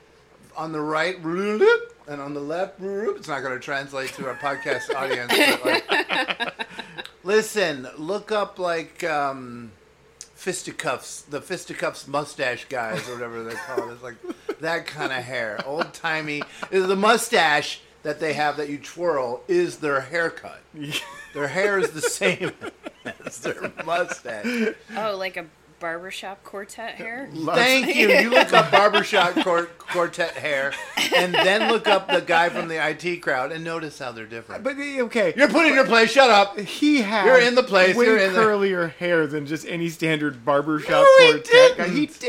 on 0.61 0.73
the 0.73 0.81
right 0.81 1.17
and 1.17 2.21
on 2.21 2.35
the 2.35 2.41
left. 2.41 2.81
It's 2.83 3.29
not 3.29 3.41
going 3.41 3.55
to 3.55 3.59
translate 3.59 4.13
to 4.13 4.29
our 4.29 4.35
podcast 4.35 4.95
audience. 4.95 5.33
But 5.65 5.83
like, 5.89 6.67
listen, 7.25 7.89
look 7.97 8.31
up 8.31 8.59
like 8.59 9.03
um, 9.03 9.73
fisticuffs, 10.35 11.23
the 11.23 11.41
fisticuffs 11.41 12.07
mustache 12.07 12.67
guys 12.69 13.09
or 13.09 13.15
whatever 13.15 13.43
they're 13.43 13.55
called. 13.55 13.91
It's 13.91 14.03
like 14.03 14.17
that 14.61 14.87
kind 14.87 15.13
of 15.13 15.25
hair, 15.25 15.59
old 15.65 15.95
timey. 15.95 16.43
The 16.71 16.95
mustache 16.95 17.81
that 18.03 18.21
they 18.21 18.35
have 18.35 18.59
that 18.59 18.69
you 18.69 18.77
twirl 18.77 19.41
is 19.49 19.79
their 19.79 20.03
haircut. 20.03 20.61
Their 21.33 21.47
hair 21.47 21.79
is 21.79 21.93
the 21.93 22.01
same 22.01 22.51
as 23.25 23.39
their 23.39 23.71
mustache. 23.85 24.75
Oh, 24.97 25.17
like 25.17 25.37
a 25.37 25.47
barbershop 25.81 26.45
quartet 26.45 26.95
hair? 26.97 27.29
Thank 27.47 27.95
you. 27.97 28.09
You 28.11 28.31
look 28.31 28.53
up 28.53 28.71
barbershop 28.71 29.33
quart- 29.43 29.77
quartet 29.79 30.33
hair, 30.35 30.73
and 31.17 31.35
then 31.35 31.71
look 31.73 31.89
up 31.89 32.07
the 32.09 32.21
guy 32.21 32.49
from 32.51 32.69
the 32.69 32.77
IT 32.77 33.23
crowd, 33.23 33.51
and 33.51 33.65
notice 33.65 33.99
how 33.99 34.13
they're 34.13 34.27
different. 34.27 34.63
But 34.63 34.77
eh, 34.79 35.01
okay, 35.01 35.33
You're 35.37 35.49
put 35.49 35.67
in 35.67 35.75
your 35.75 35.87
place. 35.87 36.11
Shut 36.13 36.31
up. 36.31 36.59
he 36.61 37.01
had 37.03 37.25
You're 37.27 37.41
in 37.41 37.55
the 37.55 37.63
place, 37.63 37.97
way 37.97 38.05
you're 38.07 38.19
in 38.19 38.35
the- 38.35 38.39
curlier 38.41 38.93
hair 38.95 39.27
than 39.27 39.47
just 39.47 39.67
any 39.67 39.89
standard 39.89 40.45
barbershop 40.45 40.91
No, 41.19 41.31
quartet 41.33 41.77
guy. 41.79 41.89
He 41.89 42.07
didn't. 42.07 42.21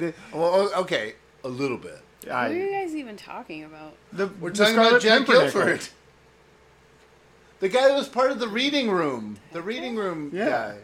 did. 0.00 0.14
Well, 0.32 0.70
okay, 0.82 1.14
a 1.44 1.48
little 1.48 1.78
bit. 1.78 2.00
What 2.24 2.32
are 2.32 2.38
I, 2.40 2.48
you 2.50 2.70
guys 2.70 2.94
even 2.94 3.16
talking 3.16 3.64
about? 3.64 3.94
the, 4.12 4.26
We're 4.40 4.50
the 4.50 4.56
talking 4.58 4.74
Scarlet 4.74 4.88
about 4.90 5.00
Jack 5.02 5.18
Pimpernel. 5.26 5.42
Gilford, 5.52 5.88
the 7.60 7.68
guy 7.68 7.88
that 7.88 7.96
was 7.96 8.08
part 8.08 8.30
of 8.30 8.38
the 8.38 8.48
reading 8.48 8.90
room. 8.90 9.38
The 9.52 9.62
reading 9.62 9.96
room 9.96 10.30
Yeah. 10.34 10.48
guy. 10.48 10.76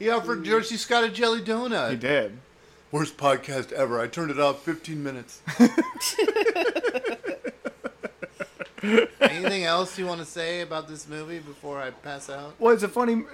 He 0.00 0.08
offered 0.08 0.42
George 0.44 0.66
Scott 0.66 1.04
a 1.04 1.10
jelly 1.10 1.42
donut. 1.42 1.90
He 1.90 1.96
did. 1.96 2.38
Worst 2.90 3.18
podcast 3.18 3.70
ever. 3.70 4.00
I 4.00 4.08
turned 4.08 4.30
it 4.30 4.40
off 4.40 4.64
15 4.64 5.00
minutes. 5.02 5.42
Anything 9.20 9.64
else 9.64 9.98
you 9.98 10.06
want 10.06 10.20
to 10.20 10.26
say 10.26 10.62
about 10.62 10.88
this 10.88 11.06
movie 11.06 11.38
before 11.38 11.78
I 11.78 11.90
pass 11.90 12.30
out? 12.30 12.54
Well, 12.58 12.72
it's 12.72 12.82
a 12.82 12.88
funny. 12.88 13.24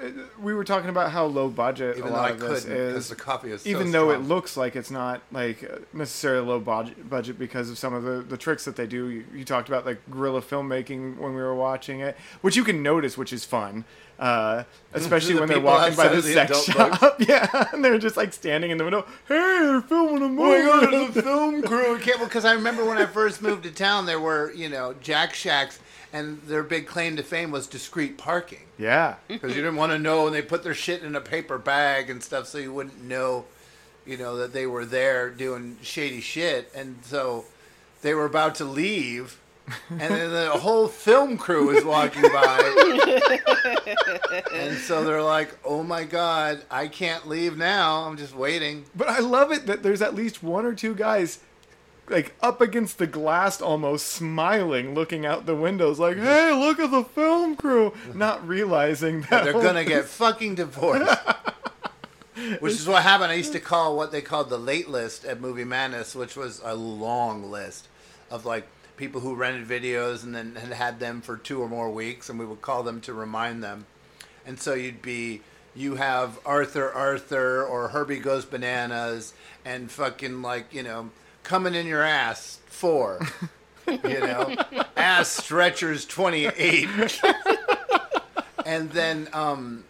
We 0.43 0.55
were 0.55 0.65
talking 0.65 0.91
about 0.91 1.13
how 1.13 1.27
low 1.27 1.49
budget 1.49 1.99
Even 1.99 2.09
a 2.09 2.11
though 2.11 2.17
lot 2.17 2.31
I 2.31 2.35
of 2.35 2.41
this 2.41 2.65
is. 2.65 3.09
the 3.11 3.15
coffee 3.15 3.53
is 3.53 3.63
so 3.63 3.69
even 3.71 3.93
though 3.93 4.11
it 4.11 4.23
looks 4.23 4.57
like 4.57 4.75
it's 4.75 4.91
not 4.91 5.23
like 5.31 5.63
uh, 5.63 5.79
necessarily 5.93 6.45
low 6.45 6.59
budget, 6.59 7.09
budget 7.09 7.39
because 7.39 7.71
of 7.71 7.79
some 7.79 7.95
of 7.95 8.03
the, 8.03 8.23
the 8.23 8.37
tricks 8.37 8.65
that 8.65 8.75
they 8.75 8.89
do. 8.89 9.09
You, 9.09 9.25
you 9.33 9.45
talked 9.45 9.69
about 9.69 9.87
like 9.87 10.01
guerrilla 10.11 10.43
filmmaking 10.43 11.17
when 11.19 11.33
we 11.35 11.41
were 11.41 11.55
watching 11.55 12.01
it, 12.01 12.17
which 12.41 12.57
you 12.57 12.65
can 12.65 12.83
notice, 12.83 13.17
which 13.17 13.33
is 13.33 13.45
fun. 13.45 13.85
Uh, 14.19 14.65
especially 14.95 15.35
The 15.35 15.41
when 15.41 15.49
they're 15.49 15.61
walking 15.61 15.95
by 15.95 16.09
the 16.09 16.23
sex 16.23 16.65
shop, 16.65 17.17
yeah, 17.21 17.69
and 17.73 17.85
they're 17.85 17.99
just 17.99 18.17
like 18.17 18.33
standing 18.33 18.71
in 18.71 18.79
the 18.79 18.85
window. 18.85 19.05
Hey, 19.29 19.35
they're 19.63 19.83
filming 19.83 20.23
a 20.23 20.29
movie. 20.29 20.43
Oh 20.63 20.77
my 20.81 20.81
god, 20.87 20.93
there's 20.93 21.17
a 21.17 21.23
film 21.23 21.63
crew. 21.63 21.99
Because 21.99 22.45
I 22.45 22.55
remember 22.55 22.85
when 22.85 22.97
I 22.99 23.07
first 23.07 23.43
moved 23.43 23.65
to 23.65 23.71
town, 23.71 24.07
there 24.07 24.21
were, 24.21 24.53
you 24.53 24.69
know, 24.71 24.95
Jack 25.03 25.35
Shacks, 25.35 25.79
and 26.13 26.41
their 26.43 26.63
big 26.63 26.87
claim 26.87 27.17
to 27.17 27.23
fame 27.23 27.51
was 27.51 27.67
discreet 27.67 28.17
parking. 28.17 28.61
yeah, 28.79 29.17
Because 29.29 29.55
you 29.55 29.61
didn't 29.63 29.77
want 29.77 29.93
to 29.93 29.99
know, 29.99 30.27
and 30.27 30.35
they 30.35 30.41
put 30.43 30.63
their 30.63 30.73
shit 30.75 31.03
in 31.03 31.15
a 31.15 31.21
paper 31.21 31.59
bag 31.59 32.09
and 32.09 32.23
stuff 32.23 32.47
so 32.47 32.57
you 32.57 32.73
wouldn't 32.73 33.03
know, 33.05 33.45
you 34.07 34.17
know, 34.17 34.37
that 34.37 34.53
they 34.55 34.67
were 34.67 34.87
there 34.87 35.29
doing 35.29 35.77
shady 35.83 36.23
shit. 36.23 36.71
And 36.75 36.97
so 37.03 37.45
they 38.01 38.15
were 38.15 38.25
about 38.25 38.55
to 38.57 38.65
leave, 38.65 39.39
and 39.91 40.01
then 40.01 40.31
the 40.31 40.51
whole 40.51 40.89
film 40.89 41.37
crew 41.37 41.71
is 41.71 41.85
walking 41.85 42.23
by. 42.23 43.03
and 44.53 44.77
so 44.79 45.05
they're 45.05 45.23
like, 45.23 45.57
oh 45.65 45.83
my 45.83 46.05
god, 46.05 46.63
I 46.71 46.89
can't 46.89 47.29
leave 47.29 47.57
now. 47.57 48.05
I'm 48.05 48.17
just 48.17 48.35
waiting. 48.35 48.85
But 48.95 49.09
I 49.09 49.19
love 49.19 49.51
it 49.53 49.67
that 49.67 49.83
there's 49.83 50.03
at 50.03 50.15
least 50.15 50.43
one 50.43 50.65
or 50.65 50.75
two 50.75 50.95
guys 50.95 51.41
like 52.09 52.35
up 52.41 52.61
against 52.61 52.99
the 52.99 53.07
glass 53.07 53.61
almost 53.61 54.07
smiling 54.07 54.95
looking 54.95 55.27
out 55.27 55.45
the 55.45 55.57
windows 55.57 55.99
like 55.99 56.17
hey 56.17 56.53
look 56.53 56.79
at 56.79 56.93
the 56.93 57.03
film 57.03 57.57
crew 57.57 57.93
not 58.15 58.47
realizing 58.47 59.23
that 59.23 59.43
They're 59.43 59.53
gonna 59.53 59.85
get 59.85 60.05
fucking 60.07 60.55
divorced. 60.55 61.19
Which 62.61 62.75
is 62.75 62.87
what 62.87 63.03
happened. 63.03 63.33
I 63.33 63.35
used 63.35 63.53
to 63.55 63.61
call 63.61 63.97
what 63.97 64.13
they 64.13 64.21
called 64.21 64.51
the 64.51 64.59
late 64.59 64.89
list 64.89 65.25
at 65.25 65.41
Movie 65.41 65.65
Madness, 65.65 66.15
which 66.15 66.37
was 66.37 66.61
a 66.63 66.75
long 66.75 67.51
list 67.51 67.89
of 68.31 68.45
like 68.45 68.67
people 68.97 69.21
who 69.21 69.35
rented 69.35 69.69
videos 69.69 70.23
and 70.23 70.35
then 70.35 70.57
had 70.57 70.73
had 70.73 71.01
them 71.01 71.21
for 71.21 71.37
two 71.37 71.61
or 71.63 71.69
more 71.69 71.91
weeks, 71.91 72.29
and 72.29 72.39
we 72.39 72.47
would 72.47 72.63
call 72.63 72.83
them 72.83 73.01
to 73.03 73.13
remind 73.13 73.63
them. 73.63 73.87
And 74.47 74.59
so 74.59 74.75
you'd 74.75 75.03
be, 75.03 75.43
you 75.75 75.97
have 75.97 76.39
Arthur 76.47 76.93
Arthur 76.93 77.65
or 77.65 77.89
Herbie 77.89 78.19
Goes 78.19 78.45
Bananas 78.45 79.35
and 79.65 79.91
fucking 79.91 80.43
like 80.43 80.73
you 80.73 80.83
know 80.83 81.11
coming 81.43 81.75
in 81.75 81.87
your 81.87 82.03
ass 82.03 82.61
four, 82.67 83.21
you 83.89 84.21
know, 84.21 84.55
ass 84.97 85.29
stretchers 85.29 86.05
twenty 86.05 86.47
eight. 86.47 86.89
and 88.67 88.91
then 88.91 89.29
um, 89.33 89.85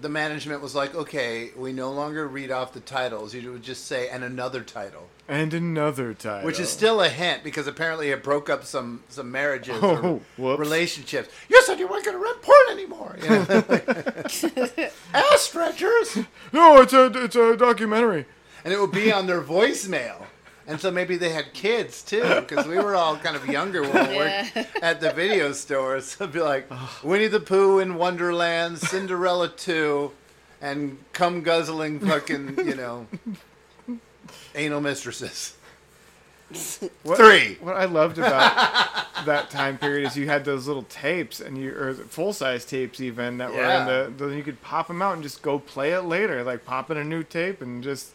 the 0.00 0.08
management 0.08 0.62
was 0.62 0.74
like, 0.74 0.94
okay, 0.94 1.50
we 1.56 1.72
no 1.72 1.90
longer 1.92 2.26
read 2.26 2.50
off 2.50 2.72
the 2.72 2.80
titles. 2.80 3.34
You 3.34 3.52
would 3.52 3.62
just 3.62 3.86
say, 3.86 4.08
and 4.08 4.24
another 4.24 4.62
title. 4.62 5.08
and 5.28 5.52
another 5.54 6.14
title 6.14 6.46
Which 6.46 6.58
is 6.58 6.70
still 6.70 7.00
a 7.02 7.08
hint 7.08 7.44
because 7.44 7.66
apparently 7.66 8.10
it 8.10 8.22
broke 8.22 8.48
up 8.50 8.64
some, 8.64 9.02
some 9.08 9.30
marriages 9.30 9.78
Oh, 9.82 9.96
or 9.96 10.20
whoops. 10.38 10.58
relationships. 10.60 11.28
You 11.48 11.62
said 11.62 11.78
you 11.78 11.86
weren't 11.88 12.04
going 12.04 12.16
to 12.16 12.22
rent 12.22 12.40
porn 12.42 12.68
anymore. 12.70 13.16
You 13.22 13.28
know? 13.28 14.90
Ass 15.14 15.40
stretchers. 15.42 16.18
no 16.52 16.80
it's 16.80 16.92
a 16.92 17.06
it's 17.24 17.36
a 17.36 17.56
documentary 17.56 18.26
And 18.64 18.72
it 18.72 18.80
would 18.80 18.92
be 18.92 19.12
on 19.12 19.26
their 19.26 19.42
voicemail. 19.42 20.26
And 20.66 20.80
so 20.80 20.90
maybe 20.92 21.16
they 21.16 21.30
had 21.30 21.52
kids 21.52 22.02
too, 22.02 22.22
because 22.46 22.66
we 22.66 22.76
were 22.76 22.94
all 22.94 23.16
kind 23.16 23.34
of 23.36 23.46
younger 23.46 23.82
when 23.82 24.08
we 24.10 24.16
worked 24.16 24.76
at 24.82 25.00
the 25.00 25.12
video 25.12 25.52
stores. 25.52 26.06
So 26.06 26.24
it'd 26.24 26.34
be 26.34 26.40
like 26.40 26.70
Winnie 27.02 27.26
the 27.26 27.40
Pooh 27.40 27.80
in 27.80 27.96
Wonderland, 27.96 28.78
Cinderella 28.78 29.48
2, 29.48 30.10
and 30.60 30.98
cum 31.12 31.42
guzzling 31.42 31.98
fucking, 32.00 32.58
you 32.64 32.76
know, 32.76 33.06
anal 34.54 34.80
mistresses. 34.80 35.56
What, 37.02 37.16
Three. 37.16 37.56
What 37.60 37.76
I 37.76 37.86
loved 37.86 38.18
about 38.18 38.54
that 39.24 39.48
time 39.50 39.78
period 39.78 40.06
is 40.06 40.16
you 40.18 40.26
had 40.26 40.44
those 40.44 40.66
little 40.66 40.82
tapes 40.84 41.40
and 41.40 41.56
you 41.56 41.74
or 41.74 41.94
full 41.94 42.34
size 42.34 42.64
tapes 42.66 43.00
even 43.00 43.38
that 43.38 43.52
Yeah. 43.54 43.56
were 43.56 43.80
in 44.10 44.16
the. 44.18 44.24
Then 44.26 44.36
you 44.36 44.42
could 44.44 44.60
pop 44.60 44.86
them 44.88 45.00
out 45.00 45.14
and 45.14 45.22
just 45.22 45.40
go 45.42 45.58
play 45.58 45.92
it 45.92 46.02
later, 46.02 46.44
like 46.44 46.64
pop 46.66 46.90
in 46.90 46.96
a 46.98 47.04
new 47.04 47.22
tape 47.24 47.62
and 47.62 47.82
just. 47.82 48.10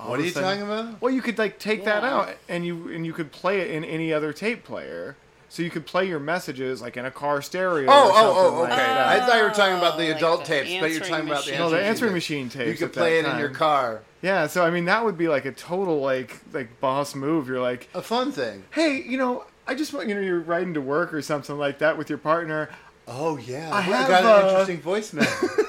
All 0.00 0.10
What 0.10 0.20
are 0.20 0.24
you 0.24 0.30
sudden- 0.30 0.48
talking 0.48 0.62
about? 0.62 1.00
Well, 1.02 1.12
you 1.12 1.22
could 1.22 1.38
like 1.38 1.58
take 1.58 1.84
that 1.84 2.04
out 2.04 2.34
and 2.48 2.64
you 2.64 2.88
and 2.88 3.04
you 3.04 3.12
could 3.12 3.32
play 3.32 3.60
it 3.60 3.70
in 3.70 3.84
any 3.84 4.12
other 4.12 4.32
tape 4.32 4.64
player. 4.64 5.16
So 5.50 5.64
you 5.64 5.70
could 5.70 5.84
play 5.84 6.06
your 6.06 6.20
messages 6.20 6.80
like 6.80 6.96
in 6.96 7.04
a 7.04 7.10
car 7.10 7.42
stereo. 7.42 7.90
Oh, 7.90 8.08
or 8.08 8.12
oh, 8.12 8.14
something 8.14 8.58
oh, 8.58 8.62
like 8.62 8.72
okay. 8.72 9.02
I 9.02 9.20
thought 9.26 9.36
you 9.36 9.42
were 9.42 9.50
talking 9.50 9.76
about 9.76 9.98
the 9.98 10.06
like 10.08 10.16
adult 10.16 10.40
the 10.40 10.46
tapes, 10.46 10.68
but 10.68 10.92
you're 10.92 11.02
answering 11.02 11.10
talking 11.10 11.26
about 11.26 11.44
the 11.44 11.50
machine. 11.50 11.58
No, 11.58 11.70
the 11.70 11.82
answering 11.82 12.12
machine 12.12 12.48
tapes. 12.48 12.80
You 12.80 12.86
could 12.86 12.92
play 12.94 13.18
it 13.18 13.24
that 13.24 13.34
in 13.34 13.40
your 13.40 13.50
car. 13.50 14.02
Yeah, 14.22 14.46
so 14.46 14.64
I 14.64 14.70
mean 14.70 14.84
that 14.84 15.04
would 15.04 15.18
be 15.18 15.26
like 15.28 15.46
a 15.46 15.52
total 15.52 16.00
like 16.00 16.38
like 16.52 16.80
boss 16.80 17.16
move. 17.16 17.48
You're 17.48 17.60
like, 17.60 17.88
A 17.94 18.02
fun 18.02 18.30
thing. 18.30 18.62
hey, 18.70 19.02
you 19.02 19.18
know, 19.18 19.44
I 19.66 19.74
just 19.74 19.92
want 19.92 20.08
you 20.08 20.14
know 20.14 20.20
you're 20.20 20.38
riding 20.40 20.74
to 20.74 20.80
work 20.80 21.12
or 21.12 21.20
something 21.20 21.58
like 21.58 21.80
that 21.80 21.98
with 21.98 22.08
your 22.08 22.18
partner. 22.18 22.70
Oh 23.08 23.36
yeah, 23.36 23.70
I 23.72 23.78
I 23.78 23.80
have, 23.82 24.08
got 24.08 24.24
uh, 24.24 24.38
an 24.38 24.48
interesting 24.48 24.80
voicemail. 24.82 25.66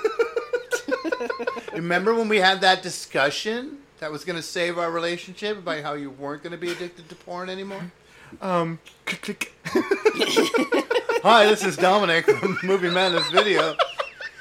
Remember 1.74 2.14
when 2.14 2.30
we 2.30 2.38
had 2.38 2.62
that 2.62 2.84
discussion 2.84 3.80
that 4.02 4.12
was 4.12 4.26
going 4.26 4.36
to 4.36 4.42
save 4.42 4.78
our 4.80 4.92
relationship 4.92 5.60
about 5.60 5.82
how 5.84 5.94
you 5.94 6.10
weren't 6.10 6.42
going 6.44 6.52
to 6.52 6.58
be 6.58 6.72
addicted 6.72 7.08
to 7.08 7.16
porn 7.16 7.50
anymore? 7.50 7.92
Um. 8.42 8.80
Hi, 11.24 11.46
this 11.46 11.64
is 11.64 11.78
Dominic 11.78 12.26
from 12.26 12.58
Movie 12.64 12.90
Madness 12.90 13.30
Video, 13.30 13.76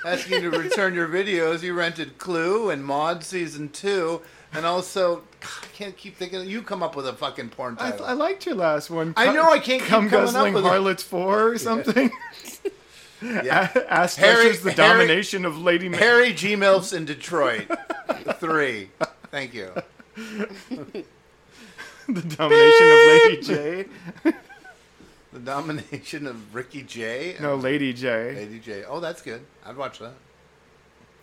asking 0.06 0.42
you 0.42 0.50
to 0.50 0.58
return 0.58 0.94
your 0.94 1.08
videos. 1.08 1.62
You 1.62 1.74
rented 1.74 2.16
Clue 2.16 2.70
and 2.70 2.82
Mod 2.82 3.22
Season 3.22 3.68
Two, 3.68 4.22
and 4.54 4.64
also 4.64 5.16
God, 5.40 5.50
I 5.62 5.66
can't 5.74 5.96
keep 5.96 6.16
thinking. 6.16 6.48
You 6.48 6.62
come 6.62 6.82
up 6.82 6.96
with 6.96 7.06
a 7.06 7.12
fucking 7.12 7.50
porn 7.50 7.76
I, 7.78 7.90
title. 7.90 8.06
I 8.06 8.12
liked 8.12 8.46
your 8.46 8.54
last 8.54 8.88
one. 8.88 9.12
I 9.16 9.30
know, 9.32 9.50
I 9.50 9.58
can't 9.58 9.82
keep 9.82 9.90
come 9.90 10.08
coming 10.08 10.28
up 10.28 10.32
guzzling 10.32 10.54
with 10.54 10.64
it. 10.64 10.68
harlots 10.68 11.02
four 11.02 11.48
or 11.48 11.58
something. 11.58 12.10
Yeah. 13.22 13.68
Ass 13.90 14.16
Harry- 14.16 14.44
touches 14.44 14.62
the 14.62 14.72
Harry- 14.72 15.00
domination 15.00 15.44
of 15.44 15.58
Lady 15.58 15.90
Ma- 15.90 15.98
Harry 15.98 16.32
G. 16.32 16.54
Milfs 16.54 16.96
in 16.96 17.04
Detroit. 17.04 17.66
Three. 18.36 18.88
Thank 19.30 19.54
you. 19.54 19.72
the 20.16 21.04
domination 22.08 22.90
of 22.90 22.98
Lady 23.06 23.42
J. 23.42 23.84
The 25.32 25.38
domination 25.38 26.26
of 26.26 26.54
Ricky 26.54 26.82
J. 26.82 27.36
No, 27.40 27.54
Lady 27.54 27.92
J. 27.92 28.34
Lady 28.34 28.58
J. 28.58 28.84
Oh, 28.84 28.98
that's 28.98 29.22
good. 29.22 29.42
I'd 29.64 29.76
watch 29.76 30.00
that. 30.00 30.14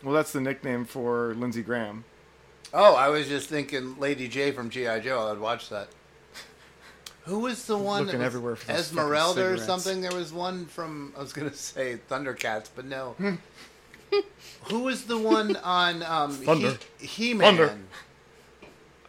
Well, 0.03 0.13
that's 0.13 0.31
the 0.31 0.39
nickname 0.39 0.85
for 0.85 1.33
Lindsey 1.35 1.61
Graham. 1.61 2.05
Oh, 2.73 2.95
I 2.95 3.09
was 3.09 3.27
just 3.27 3.49
thinking 3.49 3.99
Lady 3.99 4.27
J 4.27 4.51
from 4.51 4.69
G.I. 4.69 4.99
Joe. 4.99 5.31
I'd 5.31 5.39
watch 5.39 5.69
that. 5.69 5.89
Who 7.23 7.39
was 7.39 7.65
the 7.65 7.77
one 7.77 8.05
Looking 8.05 8.19
that 8.19 8.25
was 8.25 8.35
everywhere 8.35 8.55
for 8.55 8.67
those 8.67 8.79
Esmeralda 8.79 9.45
or 9.45 9.57
something? 9.57 9.99
There 9.99 10.15
was 10.15 10.31
one 10.31 10.65
from 10.65 11.11
I 11.17 11.19
was 11.19 11.33
gonna 11.33 11.53
say 11.53 11.99
Thundercats, 12.09 12.69
but 12.73 12.85
no. 12.85 13.15
Who 14.65 14.79
was 14.79 15.05
the 15.05 15.17
one 15.17 15.55
on 15.57 16.03
um, 16.03 16.31
Thunder. 16.31 16.77
He 16.99 17.33
Man? 17.33 17.55
Thunder. 17.57 17.77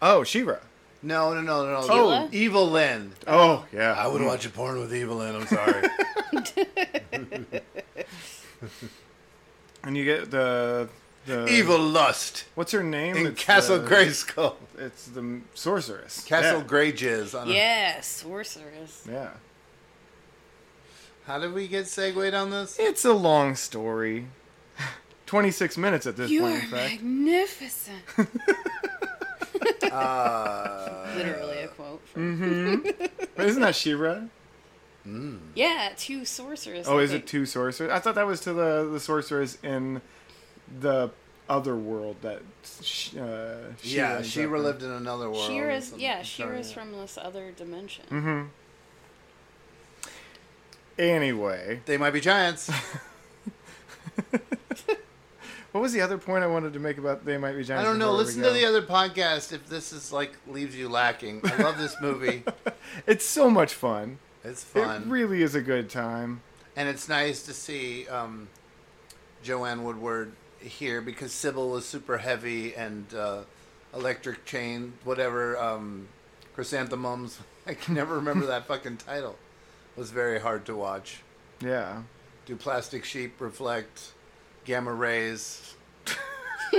Oh, 0.00 0.22
She-Ra. 0.24 0.56
No, 1.02 1.32
no, 1.34 1.40
no, 1.40 1.64
no, 1.64 1.80
no. 1.80 1.86
Sheila? 1.86 2.28
Evil 2.32 2.70
Lynn. 2.70 3.12
Oh, 3.26 3.64
yeah. 3.72 3.92
I 3.92 4.06
would 4.08 4.22
watch 4.22 4.44
a 4.46 4.50
porn 4.50 4.78
with 4.80 4.94
Evil 4.94 5.16
Lynn. 5.16 5.36
I'm 5.36 5.46
sorry. 5.46 5.88
And 9.84 9.96
you 9.96 10.04
get 10.04 10.30
the 10.30 10.88
the 11.26 11.46
Evil 11.46 11.78
Lust. 11.78 12.44
What's 12.54 12.72
her 12.72 12.82
name? 12.82 13.16
In 13.16 13.26
It's 13.28 13.42
Castle 13.42 13.78
the- 13.78 13.88
Grayskull. 13.88 14.56
It's 14.78 15.06
the 15.06 15.40
sorceress. 15.54 16.24
Castle 16.24 16.58
Yeah. 16.60 16.66
Grey 16.66 16.92
Jizz. 16.92 17.40
On 17.40 17.48
a- 17.48 17.52
Yeah, 17.52 18.00
sorceress. 18.00 19.06
Yeah. 19.08 19.30
How 21.26 21.38
did 21.38 21.52
we 21.52 21.68
get 21.68 21.86
segued 21.86 22.34
on 22.34 22.50
this? 22.50 22.76
It's 22.78 23.04
a 23.04 23.12
long 23.12 23.54
story. 23.54 24.26
26 25.28 25.76
minutes 25.78 26.06
at 26.06 26.16
this 26.16 26.30
You 26.30 26.40
point, 26.40 26.54
are 26.54 26.58
in 26.60 26.66
fact. 26.70 27.02
magnificent. 27.02 28.02
Uh, 29.90 31.06
Literally 31.16 31.58
a 31.60 31.68
quote. 31.68 32.00
Mm-hmm. 32.14 32.90
but 33.36 33.46
isn't 33.46 33.62
that 33.62 33.74
She-Ra? 33.74 34.20
Yeah, 35.54 35.92
two 35.96 36.24
sorcerers. 36.26 36.86
Oh, 36.86 36.98
I 36.98 37.02
is 37.02 37.10
think. 37.12 37.24
it 37.24 37.26
two 37.26 37.46
sorcerers? 37.46 37.90
I 37.90 37.98
thought 37.98 38.14
that 38.16 38.26
was 38.26 38.40
to 38.40 38.52
the 38.52 38.88
the 38.92 39.00
sorcerers 39.00 39.56
in 39.62 40.02
the 40.80 41.10
other 41.48 41.74
world 41.74 42.16
that 42.20 42.42
sh- 42.82 43.16
uh, 43.16 43.72
Yeah, 43.82 44.16
ends 44.16 44.28
she 44.28 44.44
up 44.44 44.52
in. 44.52 44.62
lived 44.62 44.82
in 44.82 44.90
another 44.90 45.30
world. 45.30 45.46
She-Ra's, 45.50 45.88
Some- 45.88 45.98
yeah, 45.98 46.18
I'm 46.18 46.24
She-Ra's 46.24 46.70
from 46.70 46.92
this 46.92 47.16
other 47.20 47.50
dimension. 47.52 48.04
Mm-hmm. 48.10 48.42
Anyway, 50.98 51.80
They 51.86 51.96
might 51.96 52.10
be 52.12 52.20
giants. 52.20 52.70
what 55.72 55.80
was 55.80 55.92
the 55.92 56.00
other 56.00 56.18
point 56.18 56.42
I 56.44 56.46
wanted 56.46 56.72
to 56.72 56.78
make 56.78 56.98
about 56.98 57.24
They 57.24 57.36
Might 57.38 57.52
Be 57.52 57.62
Giants? 57.64 57.80
I 57.86 57.90
don't 57.90 57.98
know. 57.98 58.12
Listen 58.12 58.42
to 58.42 58.50
the 58.50 58.64
other 58.64 58.82
podcast 58.82 59.52
if 59.52 59.68
this 59.68 59.92
is 59.92 60.12
like 60.12 60.32
leaves 60.46 60.74
you 60.76 60.88
lacking. 60.88 61.40
I 61.44 61.62
love 61.62 61.78
this 61.78 61.96
movie. 62.00 62.42
It's 63.06 63.24
so 63.26 63.50
much 63.50 63.74
fun. 63.74 64.18
It's 64.42 64.64
fun. 64.64 65.02
It 65.02 65.08
really 65.08 65.42
is 65.42 65.54
a 65.54 65.60
good 65.60 65.90
time. 65.90 66.40
and 66.74 66.88
it's 66.88 67.06
nice 67.08 67.42
to 67.44 67.52
see 67.52 68.08
um, 68.08 68.48
Joanne 69.42 69.84
Woodward 69.84 70.32
here 70.58 71.02
because 71.02 71.32
Sybil 71.32 71.68
was 71.68 71.84
super 71.86 72.16
heavy 72.18 72.74
and 72.74 73.12
uh, 73.14 73.40
Electric 73.94 74.46
Chain, 74.46 74.94
whatever, 75.04 75.58
um, 75.58 76.08
Chrysanthemums. 76.54 77.38
I 77.66 77.74
can 77.74 77.94
never 77.94 78.14
remember 78.16 78.46
that 78.46 78.66
fucking 78.68 78.96
title. 78.96 79.36
Was 79.96 80.10
very 80.10 80.40
hard 80.40 80.64
to 80.66 80.74
watch. 80.74 81.20
Yeah. 81.60 82.02
Do 82.46 82.56
plastic 82.56 83.04
sheep 83.04 83.38
reflect 83.40 84.12
gamma 84.68 84.92
rays? 84.92 85.74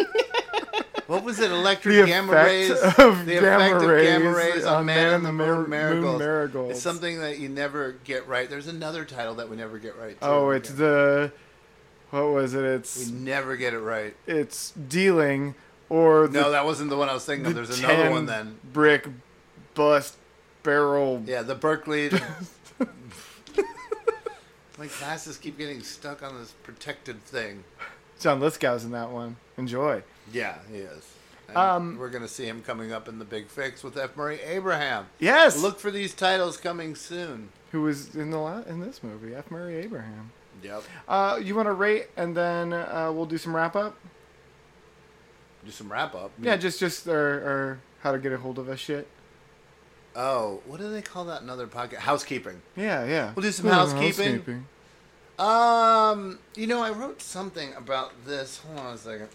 what 1.08 1.24
was 1.24 1.40
it? 1.40 1.50
Electric 1.50 1.96
The 1.96 2.06
gamma 2.06 2.32
effect 2.34 2.48
rays. 2.48 2.72
of 3.00 3.26
the 3.26 3.34
gamma 3.34 3.48
effect 3.66 3.74
of 3.76 3.82
gamma 3.82 4.30
rays 4.30 4.54
rays 4.56 4.66
on, 4.66 4.76
on 4.78 4.86
Man, 4.86 4.96
Man 4.96 5.14
and 5.16 5.26
the 5.26 5.30
and 5.30 5.38
Moon, 5.38 5.48
the 5.48 5.54
Moon 5.62 5.70
Marigolds. 5.72 6.20
Marigolds. 6.20 6.72
It's 6.74 6.82
something 6.84 7.20
that 7.22 7.40
you 7.40 7.50
never 7.50 7.94
get 8.04 8.28
right. 8.28 8.48
There's 8.48 8.68
another 8.68 9.06
title 9.06 9.34
that 9.36 9.50
we 9.50 9.58
never 9.58 9.80
get 9.80 9.98
right. 9.98 10.12
Too. 10.12 10.18
Oh, 10.28 10.52
it's 10.52 10.70
the 10.70 11.32
what 12.12 12.30
was 12.32 12.54
it? 12.54 12.64
It's 12.64 12.96
we 12.96 13.02
It's 13.04 13.12
never 13.12 13.56
get 13.58 13.74
it 13.74 13.80
right. 13.80 14.16
it's 14.28 14.70
dealing 14.72 15.56
or 15.90 16.28
the, 16.28 16.40
No, 16.42 16.52
that 16.52 16.66
wasn't 16.66 16.92
the 16.92 16.96
one 16.98 17.10
I 17.10 17.14
was 17.16 17.26
thinking 17.26 17.48
of. 17.48 17.56
the 17.56 17.62
There's 17.64 17.80
another 17.80 18.12
one 18.12 18.28
then. 18.28 18.60
brick 18.72 19.08
bust 19.74 20.16
barrel. 20.62 21.24
Yeah, 21.26 21.42
the 21.42 21.56
Berkeley. 21.56 22.12
My 24.80 24.88
glasses 24.88 25.38
keep 25.38 25.58
getting 25.58 25.84
stuck 25.84 26.24
on 26.24 26.38
this 26.40 26.54
protected 26.64 27.22
thing. 27.26 27.66
John 28.18 28.40
Lithgow's 28.40 28.86
in 28.86 28.92
that 28.92 29.12
one. 29.12 29.36
Enjoy. 29.58 30.04
Yeah, 30.32 30.56
he 30.72 30.78
is. 30.78 31.06
Um, 31.54 31.98
we're 31.98 32.10
gonna 32.10 32.30
see 32.30 32.46
him 32.46 32.62
coming 32.62 32.94
up 32.94 33.10
in 33.10 33.20
the 33.20 33.26
big 33.26 33.48
fix 33.48 33.84
with 33.84 33.98
F. 33.98 34.16
Murray 34.16 34.40
Abraham. 34.40 35.08
Yes. 35.20 35.62
Look 35.62 35.80
for 35.80 35.92
these 35.92 36.14
titles 36.14 36.56
coming 36.56 36.96
soon. 36.96 37.50
Who 37.74 37.82
was 37.82 38.16
in 38.16 38.32
the 38.32 38.38
la- 38.38 38.62
in 38.62 38.80
this 38.80 39.04
movie? 39.04 39.36
F. 39.36 39.52
Murray 39.52 39.76
Abraham. 39.76 40.32
Yep. 40.64 40.84
Uh, 41.10 41.40
you 41.44 41.56
want 41.56 41.68
to 41.68 41.74
rate 41.74 42.08
and 42.16 42.38
then 42.38 42.72
uh, 42.72 43.12
we'll 43.14 43.26
do 43.26 43.38
some 43.38 43.54
wrap 43.54 43.76
up. 43.76 43.98
Do 45.66 45.72
some 45.72 45.92
wrap 45.92 46.16
up. 46.16 46.32
Yeah, 46.42 46.56
just 46.56 46.80
just 46.80 47.06
or, 47.06 47.20
or 47.20 47.80
how 48.02 48.14
to 48.14 48.18
get 48.18 48.32
a 48.32 48.38
hold 48.38 48.58
of 48.58 48.70
us 48.70 48.80
shit. 48.80 49.08
Oh, 50.16 50.62
what 50.66 50.80
do 50.80 50.92
they 50.92 51.02
call 51.02 51.26
that 51.26 51.42
in 51.42 51.50
other 51.50 51.68
podcast? 51.68 51.98
Housekeeping. 51.98 52.62
Yeah, 52.76 53.06
yeah. 53.06 53.32
We'll 53.36 53.44
do 53.44 53.52
some 53.52 53.68
Ooh, 53.68 53.72
housekeeping. 53.72 54.66
Um, 55.38 56.40
you 56.56 56.68
know, 56.68 56.82
I 56.82 56.90
wrote 56.92 57.22
something 57.22 57.74
about 57.76 58.12
this. 58.26 58.58
Hold 58.60 58.80
on 58.80 58.94
a 58.96 58.98
second. 58.98 59.30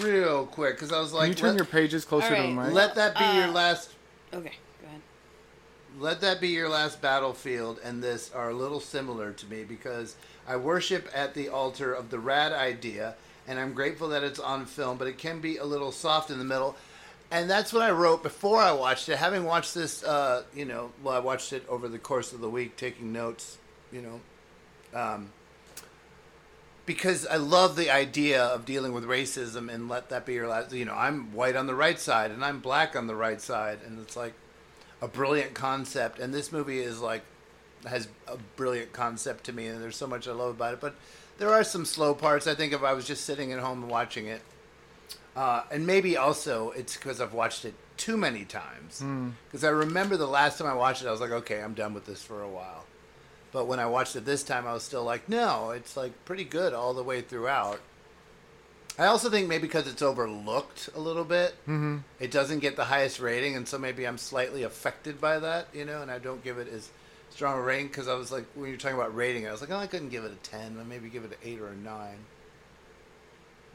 Real 0.00 0.46
quick, 0.46 0.76
because 0.76 0.92
I 0.92 1.00
was 1.00 1.12
like, 1.12 1.22
Can 1.22 1.30
you 1.30 1.34
turn 1.34 1.56
your 1.56 1.64
pages 1.64 2.04
closer 2.04 2.36
to 2.36 2.42
the 2.42 2.48
mic? 2.48 2.72
let 2.72 2.94
that 2.96 3.16
be 3.16 3.24
your 3.24 3.48
Uh, 3.48 3.52
last. 3.52 3.90
Okay, 4.34 4.52
go 4.82 4.86
ahead. 4.88 5.00
Let 5.98 6.20
that 6.20 6.40
be 6.40 6.48
your 6.48 6.68
last 6.68 7.00
battlefield, 7.00 7.80
and 7.82 8.02
this 8.02 8.30
are 8.32 8.50
a 8.50 8.54
little 8.54 8.80
similar 8.80 9.32
to 9.32 9.46
me 9.46 9.64
because 9.64 10.16
I 10.46 10.56
worship 10.56 11.08
at 11.14 11.34
the 11.34 11.48
altar 11.48 11.92
of 11.92 12.10
the 12.10 12.18
rad 12.18 12.52
idea, 12.52 13.14
and 13.46 13.58
I'm 13.58 13.72
grateful 13.72 14.08
that 14.10 14.22
it's 14.22 14.38
on 14.38 14.66
film, 14.66 14.98
but 14.98 15.08
it 15.08 15.16
can 15.16 15.40
be 15.40 15.56
a 15.56 15.64
little 15.64 15.90
soft 15.92 16.30
in 16.30 16.38
the 16.38 16.44
middle. 16.44 16.76
And 17.30 17.50
that's 17.50 17.72
what 17.72 17.82
I 17.82 17.90
wrote 17.90 18.22
before 18.22 18.58
I 18.58 18.72
watched 18.72 19.08
it. 19.08 19.16
Having 19.16 19.44
watched 19.44 19.74
this, 19.74 20.02
uh, 20.02 20.44
you 20.54 20.64
know, 20.64 20.92
well, 21.02 21.14
I 21.14 21.18
watched 21.18 21.52
it 21.52 21.64
over 21.68 21.86
the 21.86 21.98
course 21.98 22.32
of 22.32 22.40
the 22.40 22.48
week, 22.48 22.76
taking 22.76 23.12
notes, 23.12 23.58
you 23.92 24.00
know, 24.00 24.98
um, 24.98 25.30
because 26.86 27.26
I 27.26 27.36
love 27.36 27.76
the 27.76 27.90
idea 27.90 28.42
of 28.42 28.64
dealing 28.64 28.94
with 28.94 29.04
racism 29.04 29.70
and 29.70 29.90
let 29.90 30.08
that 30.08 30.24
be 30.24 30.32
your 30.32 30.48
last. 30.48 30.72
You 30.72 30.86
know, 30.86 30.94
I'm 30.94 31.34
white 31.34 31.54
on 31.54 31.66
the 31.66 31.74
right 31.74 31.98
side 31.98 32.30
and 32.30 32.42
I'm 32.42 32.60
black 32.60 32.96
on 32.96 33.06
the 33.06 33.14
right 33.14 33.42
side, 33.42 33.80
and 33.86 34.00
it's 34.00 34.16
like 34.16 34.32
a 35.02 35.08
brilliant 35.08 35.52
concept. 35.52 36.18
And 36.18 36.32
this 36.32 36.50
movie 36.50 36.80
is 36.80 37.00
like 37.00 37.22
has 37.86 38.08
a 38.26 38.38
brilliant 38.56 38.94
concept 38.94 39.44
to 39.44 39.52
me, 39.52 39.66
and 39.66 39.82
there's 39.82 39.96
so 39.96 40.06
much 40.06 40.26
I 40.26 40.32
love 40.32 40.50
about 40.50 40.72
it. 40.72 40.80
But 40.80 40.94
there 41.36 41.50
are 41.50 41.62
some 41.62 41.84
slow 41.84 42.14
parts. 42.14 42.46
I 42.46 42.54
think 42.54 42.72
if 42.72 42.82
I 42.82 42.94
was 42.94 43.06
just 43.06 43.26
sitting 43.26 43.52
at 43.52 43.58
home 43.58 43.86
watching 43.86 44.26
it, 44.26 44.40
Uh, 45.36 45.62
and 45.70 45.86
maybe 45.86 46.16
also 46.16 46.70
it's 46.70 46.96
because 46.96 47.20
I've 47.20 47.32
watched 47.32 47.64
it 47.64 47.74
too 47.96 48.16
many 48.16 48.44
times. 48.44 49.00
Hmm. 49.00 49.30
Because 49.46 49.64
I 49.64 49.68
remember 49.68 50.16
the 50.16 50.26
last 50.26 50.58
time 50.58 50.66
I 50.66 50.74
watched 50.74 51.02
it, 51.02 51.08
I 51.08 51.10
was 51.12 51.20
like, 51.20 51.30
okay, 51.30 51.60
I'm 51.62 51.74
done 51.74 51.94
with 51.94 52.06
this 52.06 52.22
for 52.22 52.42
a 52.42 52.48
while. 52.48 52.84
But 53.52 53.66
when 53.66 53.78
I 53.80 53.86
watched 53.86 54.14
it 54.16 54.24
this 54.24 54.42
time, 54.42 54.66
I 54.66 54.72
was 54.72 54.82
still 54.82 55.04
like, 55.04 55.28
no, 55.28 55.70
it's 55.70 55.96
like 55.96 56.12
pretty 56.24 56.44
good 56.44 56.74
all 56.74 56.92
the 56.94 57.02
way 57.02 57.20
throughout. 57.22 57.80
I 58.98 59.06
also 59.06 59.30
think 59.30 59.48
maybe 59.48 59.62
because 59.68 59.86
it's 59.86 60.02
overlooked 60.02 60.90
a 60.96 60.98
little 61.00 61.24
bit, 61.24 61.54
Mhm. 61.68 62.02
it 62.18 62.32
doesn't 62.32 62.58
get 62.58 62.74
the 62.74 62.86
highest 62.86 63.20
rating, 63.20 63.54
and 63.54 63.66
so 63.68 63.78
maybe 63.78 64.04
I'm 64.06 64.18
slightly 64.18 64.64
affected 64.64 65.20
by 65.20 65.38
that, 65.38 65.68
you 65.72 65.84
know, 65.84 66.02
and 66.02 66.10
I 66.10 66.18
don't 66.18 66.42
give 66.42 66.58
it 66.58 66.66
as 66.68 66.88
strong 67.30 67.58
a 67.58 67.62
rating 67.62 67.86
because 67.88 68.08
I 68.08 68.14
was 68.14 68.32
like, 68.32 68.44
when 68.56 68.70
you're 68.70 68.76
talking 68.78 68.96
about 68.98 69.14
rating, 69.14 69.46
I 69.46 69.52
was 69.52 69.60
like, 69.60 69.70
oh, 69.70 69.76
I 69.76 69.86
couldn't 69.86 70.08
give 70.08 70.24
it 70.24 70.32
a 70.32 70.36
10, 70.36 70.74
but 70.74 70.86
maybe 70.86 71.08
give 71.08 71.22
it 71.24 71.30
an 71.30 71.36
8 71.44 71.60
or 71.60 71.68
a 71.68 71.76
9. 71.76 72.16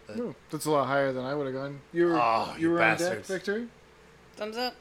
But- 0.08 0.18
Ooh, 0.18 0.36
that's 0.52 0.66
a 0.66 0.72
lot 0.72 0.88
higher 0.88 1.12
than 1.13 1.24
I 1.26 1.34
would 1.34 1.46
have 1.48 1.56
gone. 1.56 1.80
You 1.94 2.08
were 2.08 2.20
Oh, 2.22 2.54
you 2.56 2.62
you 2.63 2.70
were 2.72 2.82
on 2.82 2.89
deck, 2.92 3.00
bastards. 3.00 3.28
Victor. 3.28 3.68
Thumbs 4.36 4.58
up. 4.58 4.76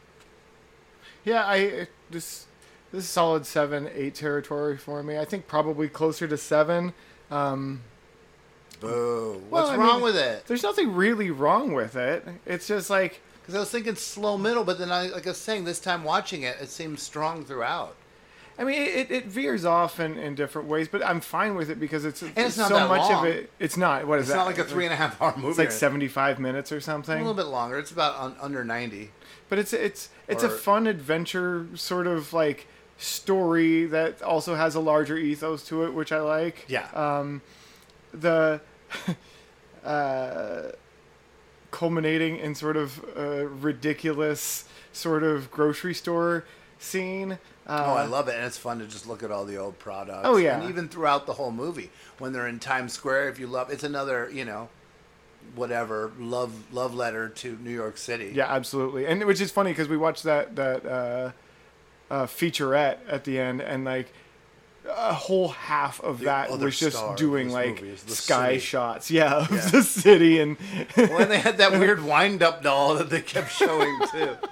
Yeah, 1.25 1.45
I 1.47 1.87
this 2.11 2.47
this 2.91 3.05
is 3.05 3.09
solid 3.11 3.47
seven, 3.47 3.89
eight 3.95 4.15
territory 4.15 4.77
for 4.77 5.03
me. 5.03 5.19
I 5.19 5.25
think 5.25 5.47
probably 5.47 5.89
closer 5.89 6.27
to 6.29 6.37
seven. 6.37 6.93
Um, 7.31 7.83
Boo. 8.81 9.41
What's 9.49 9.71
I 9.71 9.77
wrong 9.77 9.95
mean, 9.97 10.03
with 10.03 10.17
it? 10.17 10.47
There's 10.47 10.63
nothing 10.65 10.95
really 10.95 11.31
wrong 11.31 11.73
with 11.73 11.95
it. 11.95 12.27
It's 12.45 12.67
just 12.67 12.91
like 12.91 13.21
Because 13.41 13.55
I 13.55 13.61
was 13.61 13.71
thinking 13.71 13.95
slow 13.95 14.37
middle, 14.37 14.65
but 14.65 14.79
then 14.79 14.91
I, 14.91 15.07
like 15.09 15.27
I 15.27 15.31
was 15.31 15.39
saying, 15.39 15.65
this 15.65 15.79
time 15.79 16.03
watching 16.05 16.43
it, 16.43 16.57
it 16.61 16.69
seems 16.69 17.01
strong 17.03 17.45
throughout. 17.45 17.95
I 18.59 18.65
mean, 18.65 18.81
it, 18.81 19.11
it 19.11 19.27
veers 19.27 19.65
off 19.65 19.99
in, 19.99 20.19
in 20.19 20.35
different 20.35 20.69
ways, 20.69 20.87
but 20.89 21.05
I'm 21.05 21.21
fine 21.21 21.55
with 21.55 21.71
it 21.71 21.81
because 21.81 22.05
it's, 22.05 22.23
it's 22.23 22.57
not 22.57 22.69
so 22.69 22.75
that 22.75 22.89
much 22.89 23.11
long. 23.11 23.27
of 23.27 23.33
it. 23.33 23.51
It's 23.59 23.77
not. 23.77 24.07
What 24.07 24.19
is 24.19 24.25
It's 24.25 24.29
that? 24.29 24.35
It's 24.35 24.39
not 24.39 24.47
like 24.47 24.59
a 24.59 24.65
three 24.65 24.85
and 24.85 24.93
a 24.93 24.97
half 24.97 25.21
hour 25.21 25.35
movie. 25.37 25.49
It's 25.49 25.59
like 25.59 25.73
75 25.73 26.39
minutes 26.39 26.71
or 26.71 26.81
something. 26.81 27.15
A 27.15 27.19
little 27.19 27.35
bit 27.35 27.47
longer. 27.47 27.79
It's 27.79 27.91
about 27.91 28.19
un, 28.21 28.37
under 28.41 28.65
90. 28.65 29.11
But 29.49 29.59
it's 29.59 29.73
it's 29.73 30.09
it's 30.29 30.43
a 30.43 30.49
fun 30.49 30.87
adventure 30.87 31.67
sort 31.75 32.07
of 32.07 32.33
like 32.33 32.67
story 32.97 33.85
that 33.87 34.23
also 34.23 34.55
has 34.55 34.75
a 34.75 34.81
larger 34.81 35.17
ethos 35.17 35.67
to 35.69 35.85
it, 35.85 35.93
which 35.93 36.13
I 36.13 36.21
like. 36.21 36.65
Yeah. 36.69 36.87
Um, 36.95 37.43
the 38.15 38.61
uh, 39.85 40.63
culminating 41.71 42.37
in 42.37 42.55
sort 42.55 42.77
of 42.77 43.03
a 43.17 43.47
ridiculous 43.47 44.65
sort 44.93 45.23
of 45.23 45.51
grocery 45.51 45.95
store 45.95 46.45
scene. 46.83 47.39
Uh, 47.67 47.85
oh, 47.87 47.95
I 47.95 48.07
love 48.07 48.27
it, 48.29 48.35
and 48.35 48.45
it's 48.45 48.59
fun 48.59 48.81
to 48.81 48.87
just 48.87 49.07
look 49.07 49.23
at 49.23 49.31
all 49.31 49.45
the 49.45 49.57
old 49.57 49.79
products. 49.79 50.23
Oh, 50.25 50.37
yeah. 50.37 50.61
and 50.61 50.69
even 50.69 50.89
throughout 50.89 51.27
the 51.27 51.35
whole 51.35 51.53
movie, 51.53 51.91
when 52.19 52.33
they're 52.33 52.49
in 52.49 52.59
Times 52.59 52.93
Square, 52.93 53.29
if 53.29 53.39
you 53.39 53.47
love, 53.47 53.71
it's 53.71 53.85
another, 53.85 54.29
you 54.33 54.45
know, 54.45 54.69
whatever 55.55 56.13
love 56.19 56.73
love 56.73 56.95
letter 56.95 57.29
to 57.29 57.57
New 57.63 57.71
York 57.71 57.99
City. 57.99 58.33
Yeah, 58.35 58.53
absolutely. 58.53 59.07
And 59.07 59.25
which 59.25 59.41
is 59.41 59.51
funny 59.51 59.71
because 59.71 59.89
we 59.89 59.97
watched 59.97 60.25
that 60.25 60.57
that 60.57 60.85
uh, 60.87 61.31
uh, 62.11 62.27
featurette 62.27 62.99
at 63.09 63.25
the 63.25 63.39
end, 63.39 63.61
and 63.61 63.85
like 63.85 64.13
a 64.89 65.15
whole 65.15 65.49
half 65.49 66.01
of 66.01 66.19
The 66.19 66.25
that 66.25 66.51
was 66.59 66.79
just 66.79 67.01
doing 67.17 67.51
like 67.51 67.81
sky 68.09 68.55
city. 68.55 68.59
shots. 68.61 69.11
Yeah, 69.11 69.35
of 69.37 69.51
Yeah. 69.53 69.69
the 69.71 69.83
city 69.85 70.41
and 70.41 70.57
when 70.97 71.29
they 71.29 71.39
had 71.39 71.59
that 71.59 71.73
weird 71.73 72.03
wind 72.05 72.43
up 72.43 72.63
doll 72.65 72.97
that 72.97 73.09
they 73.09 73.21
kept 73.21 73.53
showing 73.53 73.97
too. 74.11 74.37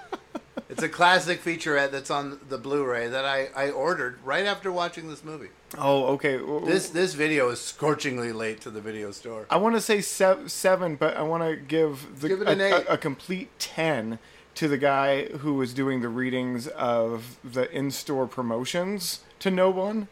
It's 0.70 0.82
a 0.82 0.88
classic 0.88 1.42
featurette 1.42 1.90
that's 1.90 2.10
on 2.10 2.38
the 2.48 2.56
Blu-ray 2.56 3.08
that 3.08 3.24
I, 3.24 3.48
I 3.56 3.70
ordered 3.70 4.18
right 4.24 4.46
after 4.46 4.70
watching 4.70 5.08
this 5.08 5.24
movie. 5.24 5.48
Oh, 5.76 6.04
okay. 6.14 6.38
This 6.64 6.90
this 6.90 7.14
video 7.14 7.48
is 7.50 7.60
scorchingly 7.60 8.32
late 8.32 8.60
to 8.62 8.70
the 8.70 8.80
video 8.80 9.10
store. 9.10 9.46
I 9.50 9.56
want 9.56 9.74
to 9.74 9.80
say 9.80 10.00
sev- 10.00 10.50
seven, 10.50 10.94
but 10.96 11.16
I 11.16 11.22
want 11.22 11.42
to 11.42 11.56
give 11.56 12.20
the 12.20 12.28
Give 12.28 12.42
a, 12.42 12.52
a- 12.88 12.94
a 12.94 12.98
complete 12.98 13.50
ten 13.58 14.18
to 14.54 14.68
the 14.68 14.78
guy 14.78 15.26
who 15.26 15.54
was 15.54 15.74
doing 15.74 16.02
the 16.02 16.08
readings 16.08 16.66
of 16.68 17.38
the 17.44 17.70
in-store 17.76 18.26
promotions 18.26 19.20
to 19.40 19.50
no 19.50 19.70
one. 19.70 20.08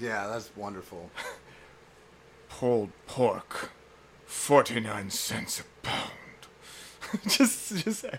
Yeah, 0.00 0.26
that's 0.26 0.50
wonderful. 0.56 1.10
Pulled 2.48 2.90
pork, 3.06 3.70
forty-nine 4.26 5.10
cents 5.10 5.60
a 5.60 5.64
pound. 5.86 6.10
just, 7.28 7.76
just 7.84 8.04
I 8.04 8.18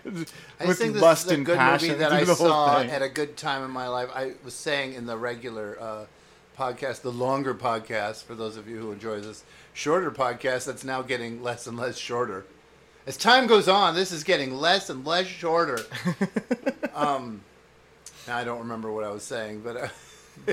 with 0.66 0.78
think 0.78 0.94
this 0.94 1.02
lust 1.02 1.26
is 1.26 1.32
a 1.32 1.34
and 1.34 1.46
good 1.46 1.58
passion 1.58 1.88
movie 1.88 1.98
that 2.00 2.10
through 2.10 2.18
I 2.18 2.24
the 2.24 2.34
whole 2.34 2.48
saw 2.48 2.78
thing. 2.80 2.90
at 2.90 3.02
a 3.02 3.08
good 3.08 3.36
time 3.36 3.64
in 3.64 3.70
my 3.70 3.88
life. 3.88 4.08
I 4.14 4.32
was 4.44 4.54
saying 4.54 4.94
in 4.94 5.06
the 5.06 5.16
regular 5.16 5.76
uh, 5.80 6.04
podcast, 6.58 7.02
the 7.02 7.12
longer 7.12 7.54
podcast, 7.54 8.24
for 8.24 8.34
those 8.34 8.56
of 8.56 8.68
you 8.68 8.78
who 8.78 8.92
enjoy 8.92 9.20
this 9.20 9.44
shorter 9.72 10.10
podcast, 10.10 10.66
that's 10.66 10.84
now 10.84 11.02
getting 11.02 11.42
less 11.42 11.66
and 11.66 11.76
less 11.76 11.96
shorter. 11.96 12.44
As 13.06 13.16
time 13.16 13.46
goes 13.46 13.68
on, 13.68 13.94
this 13.94 14.10
is 14.10 14.24
getting 14.24 14.54
less 14.56 14.90
and 14.90 15.06
less 15.06 15.26
shorter. 15.26 15.78
um, 16.94 17.40
now 18.26 18.36
I 18.36 18.44
don't 18.44 18.58
remember 18.60 18.90
what 18.90 19.04
I 19.04 19.10
was 19.10 19.22
saying, 19.22 19.60
but 19.62 19.76
uh, 19.76 20.52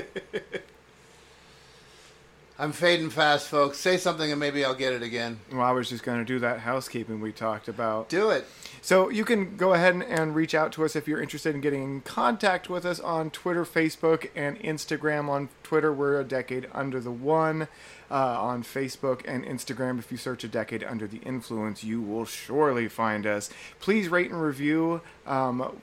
I'm 2.56 2.70
fading 2.70 3.10
fast, 3.10 3.48
folks. 3.48 3.78
Say 3.78 3.96
something 3.96 4.30
and 4.30 4.38
maybe 4.38 4.64
I'll 4.64 4.76
get 4.76 4.92
it 4.92 5.02
again. 5.02 5.40
Well, 5.50 5.62
I 5.62 5.72
was 5.72 5.88
just 5.88 6.04
going 6.04 6.20
to 6.20 6.24
do 6.24 6.38
that 6.38 6.60
housekeeping 6.60 7.20
we 7.20 7.32
talked 7.32 7.66
about. 7.66 8.08
Do 8.08 8.30
it. 8.30 8.46
So 8.80 9.08
you 9.08 9.24
can 9.24 9.56
go 9.56 9.72
ahead 9.72 9.96
and, 9.96 10.36
reach 10.36 10.54
out 10.54 10.70
to 10.72 10.84
us 10.84 10.94
if 10.94 11.08
you're 11.08 11.20
interested 11.20 11.56
in 11.56 11.60
getting 11.60 11.82
in 11.82 12.00
contact 12.02 12.70
with 12.70 12.84
us 12.86 13.00
on 13.00 13.30
Twitter, 13.30 13.64
Facebook, 13.64 14.30
and 14.36 14.56
Instagram. 14.60 15.28
On 15.28 15.48
Twitter, 15.64 15.92
we're 15.92 16.20
a 16.20 16.24
decade 16.24 16.68
under 16.72 17.00
the 17.00 17.10
one. 17.10 17.66
Uh, 18.08 18.40
on 18.40 18.62
Facebook 18.62 19.22
and 19.26 19.44
Instagram, 19.44 19.98
if 19.98 20.12
you 20.12 20.18
search 20.18 20.44
a 20.44 20.48
decade 20.48 20.84
under 20.84 21.08
the 21.08 21.18
influence, 21.18 21.82
you 21.82 22.00
will 22.00 22.24
surely 22.24 22.86
find 22.86 23.26
us. 23.26 23.50
Please 23.80 24.08
rate 24.08 24.30
and 24.30 24.40
review. 24.40 25.00
Um, 25.26 25.80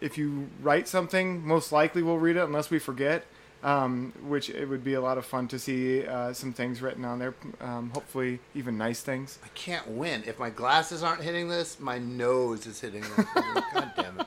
if 0.00 0.18
you 0.18 0.48
write 0.60 0.88
something, 0.88 1.46
most 1.46 1.70
likely 1.70 2.02
we'll 2.02 2.18
read 2.18 2.36
it 2.36 2.42
unless 2.42 2.70
we 2.70 2.80
forget. 2.80 3.24
Um, 3.62 4.12
which 4.28 4.50
it 4.50 4.66
would 4.66 4.84
be 4.84 4.94
a 4.94 5.00
lot 5.00 5.18
of 5.18 5.24
fun 5.24 5.48
to 5.48 5.58
see 5.58 6.06
uh, 6.06 6.32
some 6.32 6.52
things 6.52 6.82
written 6.82 7.04
on 7.04 7.18
there. 7.18 7.34
Um, 7.60 7.90
hopefully, 7.92 8.38
even 8.54 8.78
nice 8.78 9.00
things. 9.00 9.38
I 9.42 9.48
can't 9.54 9.88
win. 9.88 10.22
If 10.26 10.38
my 10.38 10.50
glasses 10.50 11.02
aren't 11.02 11.22
hitting 11.22 11.48
this, 11.48 11.80
my 11.80 11.98
nose 11.98 12.66
is 12.66 12.80
hitting 12.80 13.00
this. 13.00 13.26
God 13.34 13.92
damn 13.96 14.20
it. 14.20 14.26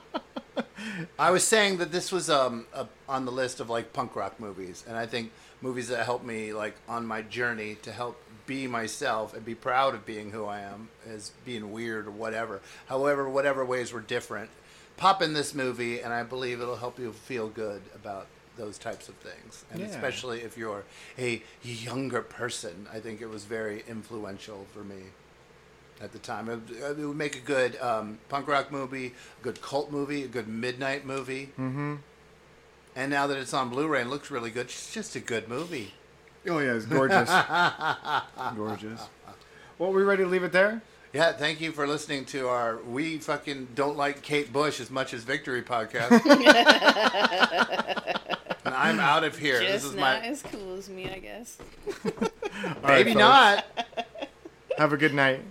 I 1.18 1.30
was 1.30 1.44
saying 1.44 1.78
that 1.78 1.92
this 1.92 2.10
was 2.10 2.28
um 2.28 2.66
a, 2.74 2.86
on 3.08 3.24
the 3.24 3.32
list 3.32 3.60
of 3.60 3.70
like 3.70 3.92
punk 3.92 4.16
rock 4.16 4.40
movies, 4.40 4.84
and 4.86 4.96
I 4.96 5.06
think 5.06 5.30
movies 5.62 5.88
that 5.88 6.04
help 6.04 6.24
me 6.24 6.52
like 6.52 6.74
on 6.88 7.06
my 7.06 7.22
journey 7.22 7.76
to 7.82 7.92
help 7.92 8.20
be 8.46 8.66
myself 8.66 9.34
and 9.34 9.44
be 9.44 9.54
proud 9.54 9.94
of 9.94 10.04
being 10.04 10.32
who 10.32 10.44
I 10.44 10.60
am, 10.60 10.88
as 11.08 11.32
being 11.44 11.72
weird 11.72 12.06
or 12.06 12.10
whatever. 12.10 12.60
However, 12.86 13.28
whatever 13.28 13.64
ways 13.64 13.92
were 13.92 14.00
different, 14.00 14.50
pop 14.96 15.22
in 15.22 15.34
this 15.34 15.54
movie, 15.54 16.00
and 16.00 16.12
I 16.12 16.24
believe 16.24 16.60
it'll 16.60 16.76
help 16.76 16.98
you 16.98 17.12
feel 17.12 17.48
good 17.48 17.82
about 17.94 18.26
those 18.60 18.78
types 18.78 19.08
of 19.08 19.14
things, 19.16 19.64
and 19.70 19.80
Yeah. 19.80 19.86
especially 19.86 20.40
if 20.42 20.56
you're 20.58 20.84
a 21.18 21.42
younger 21.62 22.20
person. 22.22 22.86
I 22.92 23.00
think 23.00 23.20
it 23.20 23.28
was 23.28 23.44
very 23.44 23.82
influential 23.88 24.66
for 24.72 24.84
me 24.84 25.02
at 26.00 26.12
the 26.12 26.18
time. 26.18 26.48
It, 26.48 26.60
it 26.98 27.06
would 27.06 27.16
make 27.16 27.36
a 27.36 27.40
good 27.40 27.80
um, 27.80 28.18
punk 28.28 28.46
rock 28.48 28.70
movie, 28.70 29.14
a 29.40 29.42
good 29.42 29.60
cult 29.62 29.90
movie, 29.90 30.24
a 30.24 30.28
good 30.28 30.46
midnight 30.48 31.06
movie. 31.06 31.46
Mm-hmm. 31.58 31.96
And 32.96 33.10
now 33.10 33.26
that 33.28 33.38
it's 33.38 33.54
on 33.54 33.70
Blu-ray 33.70 34.02
and 34.02 34.10
looks 34.10 34.30
really 34.30 34.50
good, 34.50 34.66
it's 34.66 34.92
just 34.92 35.16
a 35.16 35.20
good 35.20 35.48
movie. 35.48 35.94
Oh 36.46 36.58
yeah, 36.58 36.74
it's 36.74 36.86
gorgeous. 36.86 37.30
gorgeous. 38.56 39.00
Well, 39.78 39.92
we 39.92 40.02
ready 40.02 40.24
to 40.24 40.28
leave 40.28 40.42
it 40.42 40.52
there? 40.52 40.82
Yeah, 41.12 41.32
thank 41.32 41.60
you 41.60 41.72
for 41.72 41.86
listening 41.88 42.24
to 42.26 42.48
our 42.48 42.78
"We 42.78 43.18
fucking 43.18 43.68
don't 43.74 43.96
like 43.96 44.22
Kate 44.22 44.52
Bush 44.52 44.80
as 44.80 44.90
much 44.90 45.12
as 45.12 45.24
Victory" 45.24 45.62
podcast. 45.62 46.20
and 48.72 48.78
I'm 48.78 49.00
out 49.00 49.24
of 49.24 49.36
here. 49.36 49.60
Just 49.60 49.72
this 49.72 49.84
is 49.84 49.94
not 49.94 50.22
my 50.22 50.26
as 50.26 50.42
cool 50.42 50.76
as 50.76 50.88
me, 50.88 51.10
I 51.10 51.18
guess. 51.18 51.58
Maybe 52.84 53.12
folks. 53.12 53.18
not. 53.20 53.66
Have 54.78 54.92
a 54.92 54.96
good 54.96 55.14
night. 55.14 55.42